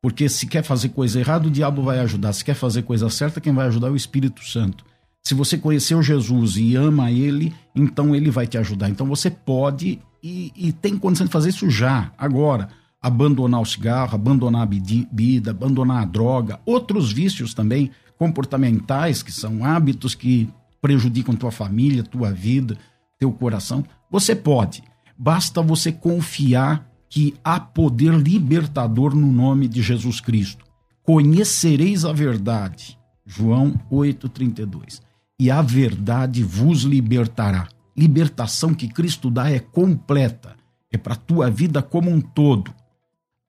[0.00, 2.32] Porque se quer fazer coisa errada, o diabo vai ajudar.
[2.32, 4.84] Se quer fazer coisa certa, quem vai ajudar é o Espírito Santo.
[5.26, 8.90] Se você conheceu Jesus e ama ele, então ele vai te ajudar.
[8.90, 12.68] Então você pode e, e tem condição de fazer isso já, agora.
[13.00, 19.64] Abandonar o cigarro, abandonar a bebida, abandonar a droga, outros vícios também comportamentais, que são
[19.64, 20.48] hábitos que
[20.80, 22.76] prejudicam tua família, tua vida,
[23.18, 23.82] teu coração.
[24.10, 24.82] Você pode.
[25.16, 30.66] Basta você confiar que há poder libertador no nome de Jesus Cristo.
[31.02, 32.98] Conhecereis a verdade.
[33.26, 35.00] João 8:32.
[35.38, 40.56] E a verdade vos libertará libertação que Cristo dá é completa,
[40.90, 42.72] é para a tua vida como um todo.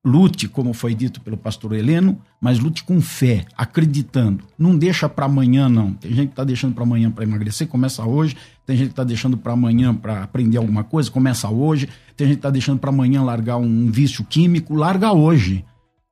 [0.05, 4.43] Lute, como foi dito pelo pastor Heleno, mas lute com fé, acreditando.
[4.55, 5.93] Não deixa para amanhã, não.
[5.93, 8.37] Tem gente que está deixando para amanhã para emagrecer, começa hoje.
[8.67, 11.89] Tem gente que está deixando para amanhã para aprender alguma coisa, começa hoje.
[12.15, 15.65] Tem gente que está deixando para amanhã largar um vício químico, larga hoje.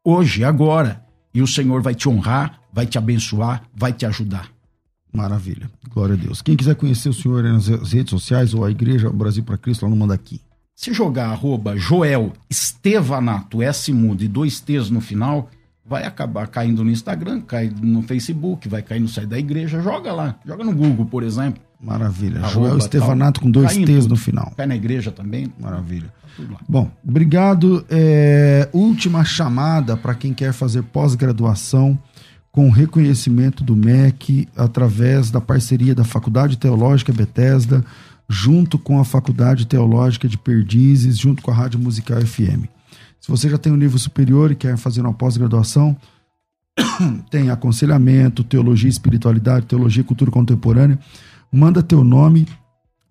[0.03, 1.05] Hoje, agora.
[1.31, 4.52] E o Senhor vai te honrar, vai te abençoar, vai te ajudar.
[5.13, 5.69] Maravilha.
[5.93, 6.41] Glória a Deus.
[6.41, 9.89] Quem quiser conhecer o senhor nas redes sociais ou a Igreja Brasil para Cristo, lá
[9.89, 10.41] no Manda Aqui.
[10.75, 15.49] Se jogar arroba Joel Estevanato, S mudo e dois T's no final,
[15.85, 19.81] vai acabar caindo no Instagram, cai no Facebook, vai cair no site da igreja.
[19.81, 21.61] Joga lá, joga no Google, por exemplo.
[21.79, 22.39] Maravilha.
[22.39, 24.51] Arroba, Joel Estevanato tal, com dois T's no final.
[24.57, 25.53] Cai na igreja também.
[25.59, 26.11] Maravilha.
[26.67, 27.85] Bom, obrigado.
[27.89, 31.99] É, última chamada para quem quer fazer pós-graduação
[32.53, 37.83] com reconhecimento do MEC através da parceria da Faculdade Teológica Bethesda,
[38.29, 42.67] junto com a Faculdade Teológica de Perdizes, junto com a Rádio Musical FM.
[43.19, 45.97] Se você já tem um nível superior e quer fazer uma pós-graduação,
[47.31, 50.99] tem aconselhamento, teologia e espiritualidade, teologia e cultura contemporânea,
[51.51, 52.47] manda teu nome,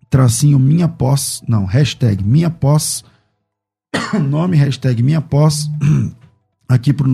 [0.09, 3.03] tracinho minha pós, não, hashtag minha pós,
[4.23, 5.69] nome, hashtag minha pós,
[6.69, 7.11] aqui pro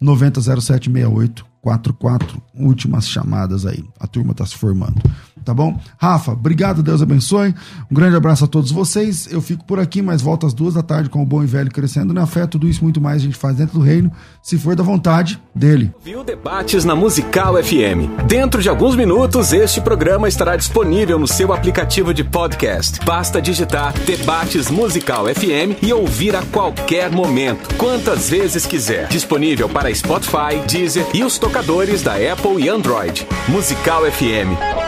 [0.00, 3.84] 9900768 44, últimas chamadas aí.
[3.98, 5.00] A turma está se formando.
[5.48, 5.80] Tá bom?
[5.96, 7.54] Rafa, obrigado, Deus abençoe.
[7.90, 9.32] Um grande abraço a todos vocês.
[9.32, 11.70] Eu fico por aqui, mas volto às duas da tarde com o Bom e Velho
[11.70, 12.46] Crescendo na Fé.
[12.46, 15.90] Tudo isso muito mais a gente faz dentro do reino, se for da vontade dele.
[16.04, 18.26] Viu debates na Musical FM.
[18.26, 23.00] Dentro de alguns minutos, este programa estará disponível no seu aplicativo de podcast.
[23.06, 29.08] Basta digitar Debates Musical FM e ouvir a qualquer momento, quantas vezes quiser.
[29.08, 33.26] Disponível para Spotify, Deezer e os tocadores da Apple e Android.
[33.48, 34.87] Musical FM.